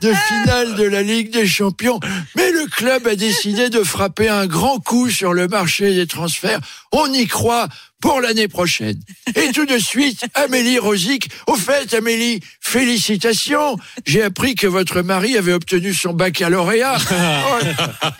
de 0.00 0.12
finale 0.12 0.74
de 0.76 0.84
la 0.84 1.02
Ligue 1.02 1.32
des 1.32 1.46
Champions. 1.46 2.00
Mais 2.36 2.50
le 2.50 2.66
club 2.66 3.06
a 3.06 3.16
décidé 3.16 3.70
de 3.70 3.82
frapper 3.82 4.28
un 4.28 4.46
grand 4.46 4.78
coup 4.78 5.10
sur 5.10 5.32
le 5.32 5.48
marché 5.48 5.94
des 5.94 6.06
transferts. 6.06 6.60
On 6.92 7.12
y 7.12 7.26
croit 7.26 7.68
pour 8.00 8.20
l'année 8.20 8.48
prochaine. 8.48 8.98
Et 9.34 9.50
tout 9.52 9.66
de 9.66 9.78
suite, 9.78 10.24
Amélie 10.34 10.78
Rosic. 10.78 11.28
Au 11.46 11.54
fait, 11.56 11.92
Amélie, 11.94 12.40
félicitations. 12.60 13.76
J'ai 14.06 14.22
appris 14.22 14.54
que 14.54 14.66
votre 14.66 15.02
mari 15.02 15.36
avait 15.36 15.52
obtenu 15.52 15.92
son 15.94 16.12
baccalauréat. 16.12 16.96
Oh, 17.50 17.58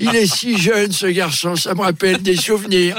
il 0.01 0.15
est 0.15 0.27
si 0.27 0.59
jeune, 0.59 0.91
ce 0.93 1.07
garçon. 1.07 1.55
Ça 1.57 1.75
me 1.75 1.81
rappelle 1.83 2.23
des 2.23 2.37
souvenirs. 2.37 2.97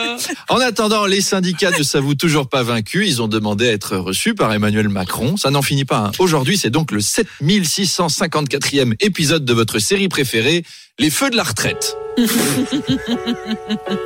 En 0.49 0.57
attendant, 0.59 1.05
les 1.05 1.21
syndicats 1.21 1.71
ne 1.77 1.83
s'avouent 1.83 2.15
toujours 2.15 2.47
pas 2.49 2.63
vaincus. 2.63 3.07
Ils 3.07 3.21
ont 3.21 3.27
demandé 3.27 3.67
à 3.69 3.71
être 3.73 3.97
reçus 3.97 4.35
par 4.35 4.53
Emmanuel 4.53 4.89
Macron. 4.89 5.35
Ça 5.37 5.49
n'en 5.51 5.61
finit 5.61 5.85
pas. 5.85 5.97
hein. 6.07 6.11
Aujourd'hui, 6.19 6.57
c'est 6.57 6.69
donc 6.69 6.91
le 6.91 6.99
7654e 6.99 8.93
épisode 8.99 9.43
de 9.45 9.53
votre 9.53 9.79
série 9.79 10.07
préférée, 10.09 10.63
Les 10.99 11.09
Feux 11.09 11.29
de 11.29 11.35
la 11.35 11.43
retraite. 11.43 11.97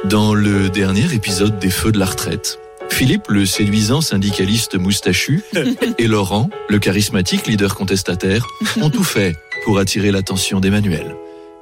Dans 0.06 0.34
le 0.34 0.70
dernier 0.70 1.14
épisode 1.14 1.60
des 1.60 1.70
Feux 1.70 1.92
de 1.92 2.00
la 2.00 2.06
retraite, 2.06 2.60
Philippe, 2.94 3.30
le 3.30 3.48
séduisant 3.48 4.02
syndicaliste 4.02 4.76
moustachu, 4.76 5.42
et 5.98 6.08
Laurent, 6.08 6.52
le 6.70 6.78
charismatique 6.78 7.48
leader 7.48 7.74
contestataire, 7.74 8.46
ont 8.80 8.92
tout 8.92 9.04
fait 9.04 9.36
pour 9.64 9.80
attirer 9.80 10.12
l'attention 10.12 10.60
d'Emmanuel. 10.60 11.16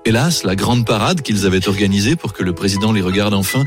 Hélas, 0.04 0.44
la 0.44 0.58
grande 0.58 0.86
parade 0.86 1.22
qu'ils 1.22 1.46
avaient 1.46 1.70
organisée 1.70 2.18
pour 2.18 2.34
que 2.34 2.44
le 2.44 2.52
président 2.52 2.92
les 2.92 3.02
regarde 3.02 3.34
enfin 3.34 3.64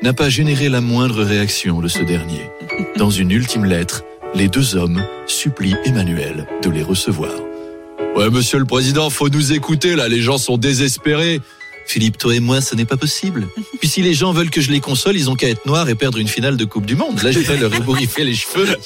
n'a 0.00 0.12
pas 0.12 0.28
généré 0.28 0.68
la 0.68 0.80
moindre 0.80 1.24
réaction 1.24 1.80
de 1.80 1.88
ce 1.88 2.04
dernier. 2.04 2.52
Dans 2.96 3.10
une 3.10 3.32
ultime 3.32 3.64
lettre, 3.64 4.04
les 4.36 4.46
deux 4.46 4.76
hommes 4.76 5.02
supplient 5.26 5.76
Emmanuel 5.84 6.46
de 6.62 6.70
les 6.70 6.84
recevoir. 6.84 7.32
Ouais, 8.14 8.30
monsieur 8.30 8.60
le 8.60 8.64
président, 8.64 9.10
faut 9.10 9.28
nous 9.28 9.52
écouter, 9.52 9.96
là, 9.96 10.08
les 10.08 10.20
gens 10.20 10.38
sont 10.38 10.56
désespérés. 10.56 11.40
Philippe, 11.88 12.18
toi 12.18 12.34
et 12.34 12.40
moi, 12.40 12.60
ce 12.60 12.74
n'est 12.74 12.84
pas 12.84 12.98
possible. 12.98 13.48
Puis 13.80 13.88
si 13.88 14.02
les 14.02 14.12
gens 14.12 14.32
veulent 14.32 14.50
que 14.50 14.60
je 14.60 14.70
les 14.70 14.80
console, 14.80 15.16
ils 15.16 15.30
ont 15.30 15.34
qu'à 15.34 15.48
être 15.48 15.64
noirs 15.64 15.88
et 15.88 15.94
perdre 15.94 16.18
une 16.18 16.28
finale 16.28 16.58
de 16.58 16.64
Coupe 16.66 16.84
du 16.84 16.96
Monde. 16.96 17.22
Là, 17.22 17.32
je 17.32 17.38
vais 17.38 17.56
leur 17.56 17.74
ébouriffer 17.74 18.24
les 18.24 18.34
cheveux. 18.34 18.76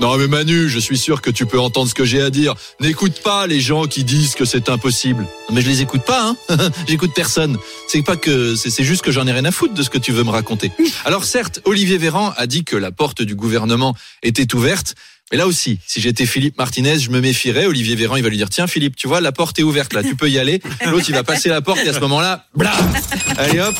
Non, 0.00 0.18
mais 0.18 0.26
Manu, 0.26 0.68
je 0.68 0.78
suis 0.78 0.98
sûr 0.98 1.22
que 1.22 1.30
tu 1.30 1.46
peux 1.46 1.58
entendre 1.58 1.88
ce 1.88 1.94
que 1.94 2.04
j'ai 2.04 2.20
à 2.20 2.28
dire. 2.28 2.54
N'écoute 2.78 3.22
pas 3.22 3.46
les 3.46 3.60
gens 3.60 3.86
qui 3.86 4.04
disent 4.04 4.34
que 4.34 4.44
c'est 4.44 4.68
impossible. 4.68 5.22
Non, 5.48 5.54
mais 5.54 5.62
je 5.62 5.68
les 5.68 5.80
écoute 5.80 6.02
pas, 6.02 6.34
hein. 6.50 6.58
J'écoute 6.86 7.12
personne. 7.14 7.56
C'est 7.88 8.02
pas 8.02 8.16
que, 8.16 8.54
c'est 8.54 8.68
c'est 8.68 8.84
juste 8.84 9.02
que 9.02 9.12
j'en 9.12 9.26
ai 9.26 9.32
rien 9.32 9.46
à 9.46 9.50
foutre 9.50 9.72
de 9.72 9.82
ce 9.82 9.88
que 9.88 9.98
tu 9.98 10.12
veux 10.12 10.22
me 10.24 10.30
raconter. 10.30 10.70
Alors 11.06 11.24
certes, 11.24 11.60
Olivier 11.64 11.96
Véran 11.96 12.34
a 12.36 12.46
dit 12.46 12.64
que 12.64 12.76
la 12.76 12.92
porte 12.92 13.22
du 13.22 13.34
gouvernement 13.34 13.94
était 14.22 14.54
ouverte. 14.54 14.94
Mais 15.32 15.38
là 15.38 15.46
aussi, 15.46 15.78
si 15.86 16.02
j'étais 16.02 16.26
Philippe 16.26 16.58
Martinez, 16.58 16.98
je 16.98 17.10
me 17.10 17.20
méfierais. 17.20 17.64
Olivier 17.64 17.96
Véran, 17.96 18.16
il 18.16 18.22
va 18.22 18.28
lui 18.28 18.36
dire 18.36 18.50
tiens 18.50 18.66
Philippe, 18.66 18.96
tu 18.96 19.08
vois, 19.08 19.22
la 19.22 19.32
porte 19.32 19.58
est 19.58 19.62
ouverte 19.62 19.94
là, 19.94 20.02
tu 20.02 20.14
peux 20.14 20.28
y 20.28 20.38
aller. 20.38 20.60
L'autre, 20.84 21.06
il 21.08 21.14
va 21.14 21.24
passer 21.24 21.48
la 21.48 21.62
porte 21.62 21.80
et 21.80 21.88
à 21.88 21.94
ce 21.94 22.00
moment-là, 22.00 22.46
blam 22.54 22.74
Allez 23.38 23.60
hop, 23.60 23.74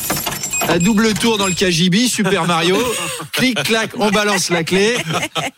à 0.67 0.79
double 0.79 1.13
tour 1.13 1.37
dans 1.37 1.47
le 1.47 1.53
KGB, 1.53 2.07
Super 2.07 2.45
Mario. 2.45 2.77
Clic 3.31 3.61
clac, 3.63 3.91
on 3.97 4.09
balance 4.11 4.49
la 4.49 4.63
clé. 4.63 4.95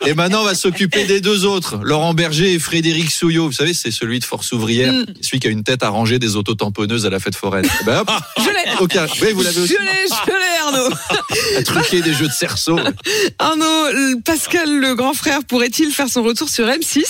Et 0.06 0.14
maintenant, 0.14 0.42
on 0.42 0.44
va 0.44 0.54
s'occuper 0.54 1.04
des 1.04 1.20
deux 1.20 1.44
autres, 1.44 1.78
Laurent 1.82 2.14
Berger 2.14 2.52
et 2.54 2.58
Frédéric 2.58 3.10
Souillot. 3.10 3.46
Vous 3.46 3.52
savez, 3.52 3.74
c'est 3.74 3.90
celui 3.90 4.18
de 4.18 4.24
Force 4.24 4.52
ouvrière, 4.52 4.92
Mm. 4.92 5.06
celui 5.20 5.40
qui 5.40 5.46
a 5.48 5.50
une 5.50 5.64
tête 5.64 5.82
à 5.82 5.88
ranger 5.88 6.18
des 6.18 6.36
autotamponneuses 6.36 7.06
à 7.06 7.10
la 7.10 7.18
fête 7.20 7.34
foraine. 7.36 7.66
Eh 7.80 7.84
Ben 7.84 8.00
hop, 8.00 8.10
Je 8.38 8.42
l'ai. 8.44 8.52
Oui, 9.22 9.32
vous 9.32 9.42
l'avez 9.42 9.60
aussi. 9.60 9.74
Je 9.74 9.82
l'ai, 9.82 10.08
je 10.08 10.30
l'ai, 10.30 10.58
Arnaud. 10.78 10.94
À 11.58 11.62
truquer 11.62 12.02
des 12.02 12.12
jeux 12.12 12.28
de 12.28 12.32
cerceau. 12.32 12.78
Arnaud, 13.38 13.64
le- 13.92 14.20
Pascal, 14.22 14.78
le 14.80 14.94
grand 14.94 15.14
frère, 15.14 15.40
pourrait-il 15.46 15.90
faire 15.92 16.08
son 16.08 16.22
retour 16.22 16.48
sur 16.48 16.66
M6 16.66 17.02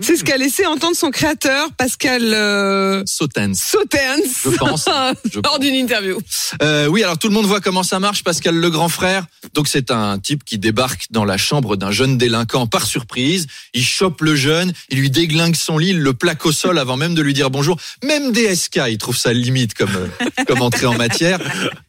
C'est 0.00 0.16
ce 0.16 0.24
qu'a 0.24 0.36
laissé 0.36 0.66
entendre 0.66 0.96
son 0.96 1.10
créateur, 1.10 1.70
Pascal 1.76 2.22
euh... 2.24 3.02
Sautens. 3.06 3.54
Sautens. 3.54 4.22
Je 4.44 4.50
pense. 4.56 4.84
Je 5.32 5.40
Lors 5.44 5.58
d'une 5.58 5.74
interview. 5.74 6.18
Euh, 6.62 6.86
oui, 6.86 7.02
alors 7.02 7.18
tout 7.18 7.28
le 7.28 7.34
monde 7.34 7.39
voit 7.46 7.60
comment 7.60 7.82
ça 7.82 8.00
marche, 8.00 8.24
Pascal 8.24 8.54
le 8.54 8.70
grand 8.70 8.88
frère. 8.88 9.26
Donc 9.54 9.68
c'est 9.68 9.90
un 9.90 10.18
type 10.18 10.44
qui 10.44 10.58
débarque 10.58 11.06
dans 11.10 11.24
la 11.24 11.36
chambre 11.36 11.76
d'un 11.76 11.90
jeune 11.90 12.18
délinquant 12.18 12.66
par 12.66 12.86
surprise. 12.86 13.46
Il 13.74 13.84
chope 13.84 14.20
le 14.22 14.36
jeune, 14.36 14.72
il 14.90 14.98
lui 14.98 15.10
déglingue 15.10 15.56
son 15.56 15.78
lit, 15.78 15.90
il 15.90 16.00
le 16.00 16.12
plaque 16.12 16.44
au 16.46 16.52
sol 16.52 16.78
avant 16.78 16.96
même 16.96 17.14
de 17.14 17.22
lui 17.22 17.34
dire 17.34 17.50
bonjour. 17.50 17.78
Même 18.04 18.32
DSK, 18.32 18.80
il 18.88 18.98
trouve 18.98 19.16
ça 19.16 19.32
limite 19.32 19.74
comme 19.74 19.94
euh, 19.96 20.44
comme 20.46 20.62
entrée 20.62 20.86
en 20.86 20.96
matière. 20.96 21.38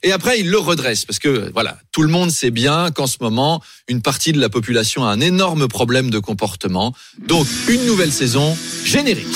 Et 0.04 0.12
après, 0.12 0.40
il 0.40 0.50
le 0.50 0.60
redresse 0.60 1.06
parce 1.06 1.20
que 1.20 1.52
voilà, 1.54 1.78
tout 1.92 2.02
le 2.02 2.10
monde 2.10 2.32
sait 2.32 2.52
bien 2.52 2.92
qu'en 2.92 3.08
ce 3.08 3.18
moment, 3.22 3.62
une 3.88 4.02
partie 4.02 4.32
de 4.32 4.40
la 4.40 4.50
population 4.50 5.06
a 5.06 5.12
un 5.12 5.22
énorme 5.22 5.68
problème 5.68 6.10
de 6.10 6.20
comportement. 6.20 6.94
Donc 7.28 7.48
une 7.68 7.86
nouvelle 7.86 8.12
saison, 8.12 8.58
générique. 8.86 9.28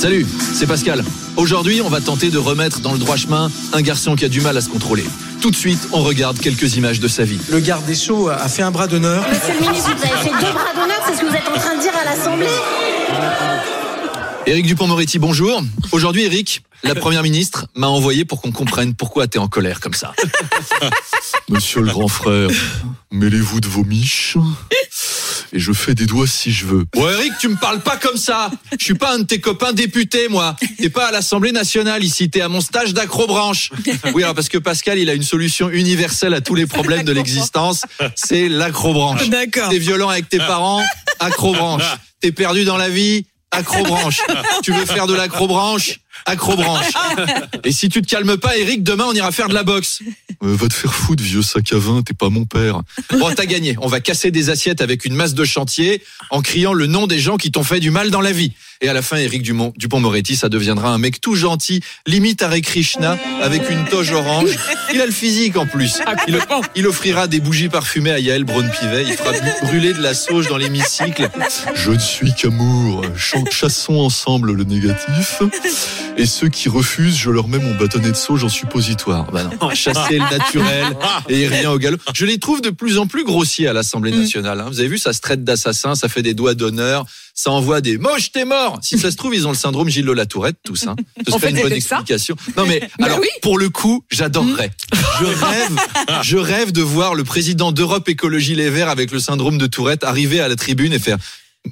Salut, 0.00 0.26
c'est 0.54 0.66
Pascal. 0.66 1.04
Aujourd'hui, 1.36 1.82
on 1.82 1.90
va 1.90 2.00
tenter 2.00 2.30
de 2.30 2.38
remettre 2.38 2.80
dans 2.80 2.94
le 2.94 2.98
droit 2.98 3.16
chemin 3.16 3.50
un 3.74 3.82
garçon 3.82 4.16
qui 4.16 4.24
a 4.24 4.30
du 4.30 4.40
mal 4.40 4.56
à 4.56 4.62
se 4.62 4.70
contrôler. 4.70 5.04
Tout 5.42 5.50
de 5.50 5.56
suite, 5.56 5.88
on 5.92 6.02
regarde 6.02 6.38
quelques 6.38 6.76
images 6.76 7.00
de 7.00 7.06
sa 7.06 7.22
vie. 7.24 7.38
Le 7.50 7.60
garde 7.60 7.84
des 7.84 7.94
Sceaux 7.94 8.30
a 8.30 8.48
fait 8.48 8.62
un 8.62 8.70
bras 8.70 8.86
d'honneur. 8.86 9.22
Monsieur 9.28 9.52
le 9.52 9.60
ministre, 9.60 9.94
vous 9.94 10.02
avez 10.02 10.22
fait 10.22 10.30
deux 10.30 10.52
bras 10.54 10.72
d'honneur, 10.74 11.02
c'est 11.06 11.16
ce 11.16 11.20
que 11.20 11.26
vous 11.26 11.34
êtes 11.34 11.46
en 11.46 11.52
train 11.52 11.76
de 11.76 11.82
dire 11.82 11.92
à 12.00 12.04
l'Assemblée 12.06 12.46
Éric 14.46 14.64
Dupont-Moretti, 14.68 15.18
bonjour. 15.18 15.62
Aujourd'hui, 15.92 16.22
Éric, 16.22 16.62
la 16.82 16.94
première 16.94 17.22
ministre 17.22 17.66
m'a 17.74 17.88
envoyé 17.88 18.24
pour 18.24 18.40
qu'on 18.40 18.52
comprenne 18.52 18.94
pourquoi 18.94 19.26
t'es 19.26 19.38
en 19.38 19.48
colère 19.48 19.80
comme 19.80 19.92
ça. 19.92 20.14
Monsieur 21.50 21.82
le 21.82 21.88
grand 21.88 22.08
frère, 22.08 22.48
mêlez-vous 23.10 23.60
de 23.60 23.68
vos 23.68 23.84
miches 23.84 24.38
et 25.52 25.58
je 25.58 25.72
fais 25.72 25.94
des 25.94 26.06
doigts 26.06 26.26
si 26.26 26.52
je 26.52 26.66
veux. 26.66 26.84
Bon, 26.94 27.08
Eric, 27.08 27.32
tu 27.40 27.48
me 27.48 27.56
parles 27.56 27.80
pas 27.80 27.96
comme 27.96 28.16
ça. 28.16 28.50
Je 28.78 28.84
suis 28.84 28.94
pas 28.94 29.14
un 29.14 29.20
de 29.20 29.24
tes 29.24 29.40
copains 29.40 29.72
députés, 29.72 30.28
moi. 30.28 30.56
T'es 30.78 30.90
pas 30.90 31.08
à 31.08 31.10
l'Assemblée 31.10 31.52
nationale 31.52 32.04
ici. 32.04 32.30
T'es 32.30 32.40
à 32.40 32.48
mon 32.48 32.60
stage 32.60 32.94
d'acrobranche. 32.94 33.70
Oui, 34.14 34.22
alors 34.22 34.34
parce 34.34 34.48
que 34.48 34.58
Pascal, 34.58 34.98
il 34.98 35.10
a 35.10 35.14
une 35.14 35.22
solution 35.22 35.68
universelle 35.70 36.34
à 36.34 36.40
tous 36.40 36.54
les 36.54 36.66
problèmes 36.66 37.04
de 37.04 37.12
l'existence. 37.12 37.82
C'est 38.14 38.48
l'acrobranche. 38.48 39.28
D'accord. 39.28 39.68
T'es 39.70 39.78
violent 39.78 40.08
avec 40.08 40.28
tes 40.28 40.38
parents, 40.38 40.82
acrobranche. 41.18 41.84
T'es 42.20 42.32
perdu 42.32 42.64
dans 42.64 42.76
la 42.76 42.88
vie, 42.88 43.26
acrobranche. 43.50 44.20
Tu 44.62 44.72
veux 44.72 44.86
faire 44.86 45.06
de 45.06 45.14
l'acrobranche, 45.14 46.00
acrobranche. 46.26 46.92
Et 47.64 47.72
si 47.72 47.88
tu 47.88 48.02
te 48.02 48.08
calmes 48.08 48.36
pas, 48.36 48.56
Eric, 48.56 48.82
demain 48.82 49.04
on 49.08 49.12
ira 49.12 49.32
faire 49.32 49.48
de 49.48 49.54
la 49.54 49.62
boxe. 49.62 50.00
Euh, 50.42 50.56
va 50.56 50.68
te 50.68 50.74
faire 50.74 50.94
foutre, 50.94 51.22
vieux 51.22 51.42
sac 51.42 51.72
à 51.72 51.78
vin, 51.78 52.02
t'es 52.02 52.14
pas 52.14 52.30
mon 52.30 52.44
père. 52.44 52.82
Bon, 53.10 53.30
t'as 53.34 53.46
gagné. 53.46 53.76
On 53.80 53.86
va 53.86 54.00
casser 54.00 54.30
des 54.30 54.50
assiettes 54.50 54.80
avec 54.80 55.04
une 55.04 55.14
masse 55.14 55.34
de 55.34 55.44
chantier 55.44 56.02
en 56.30 56.42
criant 56.42 56.72
le 56.72 56.86
nom 56.86 57.06
des 57.06 57.18
gens 57.18 57.36
qui 57.36 57.50
t'ont 57.50 57.64
fait 57.64 57.80
du 57.80 57.90
mal 57.90 58.10
dans 58.10 58.20
la 58.20 58.32
vie. 58.32 58.52
Et 58.82 58.88
à 58.88 58.94
la 58.94 59.02
fin, 59.02 59.16
Éric 59.18 59.42
Dumont, 59.42 59.74
Dupont-Moretti, 59.76 60.36
ça 60.36 60.48
deviendra 60.48 60.88
un 60.90 60.96
mec 60.96 61.20
tout 61.20 61.34
gentil, 61.34 61.80
limite 62.06 62.40
Hare 62.42 62.60
Krishna, 62.62 63.18
avec 63.42 63.68
une 63.68 63.84
toge 63.84 64.10
orange. 64.12 64.48
Il 64.94 65.00
a 65.02 65.06
le 65.06 65.12
physique 65.12 65.58
en 65.58 65.66
plus. 65.66 66.00
Il, 66.26 66.38
il 66.74 66.86
offrira 66.86 67.26
des 67.26 67.40
bougies 67.40 67.68
parfumées 67.68 68.10
à 68.12 68.18
Yael 68.18 68.44
Braun-Pivet. 68.44 69.04
Il 69.06 69.12
fera 69.12 69.32
brûler 69.66 69.92
de 69.92 70.00
la 70.00 70.14
sauge 70.14 70.48
dans 70.48 70.56
l'hémicycle. 70.56 71.28
Je 71.74 71.90
ne 71.90 71.98
suis 71.98 72.32
qu'amour. 72.32 73.02
Ch- 73.18 73.44
Chassons 73.50 73.98
ensemble 73.98 74.52
le 74.52 74.64
négatif. 74.64 75.42
Et 76.16 76.24
ceux 76.24 76.48
qui 76.48 76.68
refusent, 76.70 77.16
je 77.18 77.30
leur 77.30 77.48
mets 77.48 77.58
mon 77.58 77.74
bâtonnet 77.76 78.10
de 78.10 78.16
sauge 78.16 78.44
en 78.44 78.48
suppositoire. 78.48 79.30
Bah 79.30 79.44
non, 79.60 79.70
chasser 79.74 80.14
le 80.18 80.30
naturel 80.38 80.86
et 81.28 81.46
rien 81.48 81.70
au 81.70 81.78
galop. 81.78 81.98
Je 82.14 82.24
les 82.24 82.38
trouve 82.38 82.62
de 82.62 82.70
plus 82.70 82.96
en 82.96 83.06
plus 83.06 83.24
grossiers 83.24 83.68
à 83.68 83.74
l'Assemblée 83.74 84.10
nationale. 84.10 84.60
hein. 84.60 84.66
Vous 84.68 84.80
avez 84.80 84.88
vu, 84.88 84.96
ça 84.98 85.12
se 85.12 85.20
traite 85.20 85.44
d'assassin, 85.44 85.94
ça 85.94 86.08
fait 86.08 86.22
des 86.22 86.32
doigts 86.34 86.54
d'honneur, 86.54 87.04
ça 87.42 87.52
envoie 87.52 87.80
des 87.80 87.96
moches, 87.96 88.32
t'es 88.32 88.44
mort. 88.44 88.78
Si 88.82 88.98
ça 88.98 89.10
se 89.10 89.16
trouve, 89.16 89.34
ils 89.34 89.46
ont 89.46 89.50
le 89.50 89.56
syndrome 89.56 89.88
Gilles 89.88 90.04
de 90.04 90.12
la 90.12 90.26
Tourette, 90.26 90.56
tous. 90.62 90.86
Hein. 90.86 90.94
Ce 91.24 91.30
serait 91.32 91.40
fait, 91.40 91.50
une 91.52 91.62
bonne 91.62 91.72
explication. 91.72 92.36
Non 92.54 92.66
mais 92.68 92.86
alors, 93.00 93.18
oui. 93.18 93.28
pour 93.40 93.56
le 93.56 93.70
coup, 93.70 94.04
j'adorerais. 94.10 94.70
Je 95.20 95.24
rêve, 95.24 95.76
je 96.22 96.36
rêve 96.36 96.70
de 96.70 96.82
voir 96.82 97.14
le 97.14 97.24
président 97.24 97.72
d'Europe 97.72 98.06
Écologie 98.10 98.54
Les 98.56 98.68
Verts 98.68 98.90
avec 98.90 99.10
le 99.10 99.20
syndrome 99.20 99.56
de 99.56 99.66
Tourette 99.66 100.04
arriver 100.04 100.40
à 100.40 100.48
la 100.48 100.56
tribune 100.56 100.92
et 100.92 100.98
faire 100.98 101.16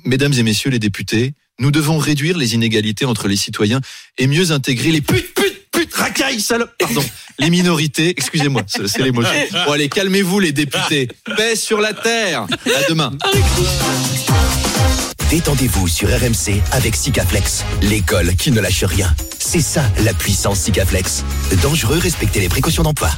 Mesdames 0.05 0.33
et 0.35 0.43
messieurs 0.43 0.71
les 0.71 0.79
députés, 0.79 1.35
nous 1.59 1.71
devons 1.71 1.99
réduire 1.99 2.39
les 2.39 2.55
inégalités 2.55 3.05
entre 3.05 3.29
les 3.29 3.37
citoyens 3.37 3.81
et 4.17 4.27
mieux 4.27 4.53
intégrer 4.53 4.91
les 4.91 5.01
putes, 5.03 5.35
putes, 5.35 5.71
putes, 5.71 5.95
racailles, 5.95 6.41
salopes, 6.41 6.73
pardon, 6.79 7.05
les 7.39 7.51
minorités, 7.51 8.11
excusez-moi, 8.11 8.63
c'est 8.67 8.87
c'est 8.87 9.03
l'émotion. 9.03 9.33
Bon 9.67 9.73
allez, 9.73 9.89
calmez-vous 9.89 10.41
les 10.41 10.53
députés, 10.53 11.09
paix 11.37 11.57
sur 11.57 11.81
la 11.81 11.95
terre, 11.95 12.47
à 12.67 12.89
demain. 12.89 13.13
Détendez-vous 15.31 15.89
sur 15.89 16.09
RMC 16.09 16.63
avec 16.73 16.97
Sikaflex, 16.97 17.63
l'école 17.83 18.35
qui 18.35 18.51
ne 18.51 18.61
lâche 18.61 18.85
rien. 18.85 19.15
C'est 19.39 19.61
ça 19.61 19.83
la 20.03 20.15
puissance 20.15 20.61
Sikaflex. 20.61 21.23
Dangereux, 21.63 21.99
respectez 21.99 22.41
les 22.41 22.49
précautions 22.49 22.83
d'emploi. 22.83 23.11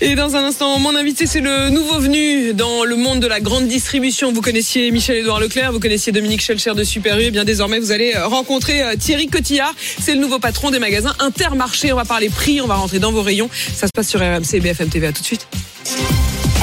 Et 0.00 0.14
dans 0.14 0.36
un 0.36 0.44
instant, 0.44 0.78
mon 0.78 0.96
invité, 0.96 1.26
c'est 1.26 1.42
le 1.42 1.68
nouveau 1.68 1.98
venu 1.98 2.54
dans 2.54 2.84
le 2.84 2.96
monde 2.96 3.20
de 3.20 3.26
la 3.26 3.40
grande 3.40 3.68
distribution. 3.68 4.32
Vous 4.32 4.40
connaissiez 4.40 4.90
Michel-Édouard 4.90 5.38
Leclerc, 5.38 5.72
vous 5.72 5.80
connaissiez 5.80 6.12
Dominique 6.12 6.40
Schelcher 6.40 6.72
de 6.74 6.82
Super 6.82 7.18
U. 7.18 7.24
Et 7.24 7.30
bien 7.30 7.44
désormais, 7.44 7.78
vous 7.78 7.92
allez 7.92 8.16
rencontrer 8.16 8.82
euh, 8.82 8.96
Thierry 8.96 9.26
Cotillard. 9.26 9.74
C'est 10.00 10.14
le 10.14 10.20
nouveau 10.20 10.38
patron 10.38 10.70
des 10.70 10.78
magasins 10.78 11.14
Intermarché. 11.18 11.92
On 11.92 11.96
va 11.96 12.06
parler 12.06 12.30
prix, 12.30 12.62
on 12.62 12.66
va 12.66 12.76
rentrer 12.76 13.00
dans 13.00 13.12
vos 13.12 13.22
rayons. 13.22 13.50
Ça 13.52 13.86
se 13.86 13.92
passe 13.94 14.08
sur 14.08 14.20
RMC 14.20 14.54
et 14.54 14.60
BFM 14.60 14.88
TV. 14.88 15.06
À 15.08 15.12
tout 15.12 15.20
de 15.20 15.26
suite. 15.26 15.46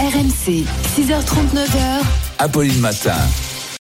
RMC, 0.02 0.66
6h39h. 0.98 2.02
Apolline 2.40 2.80
Matin. 2.82 3.51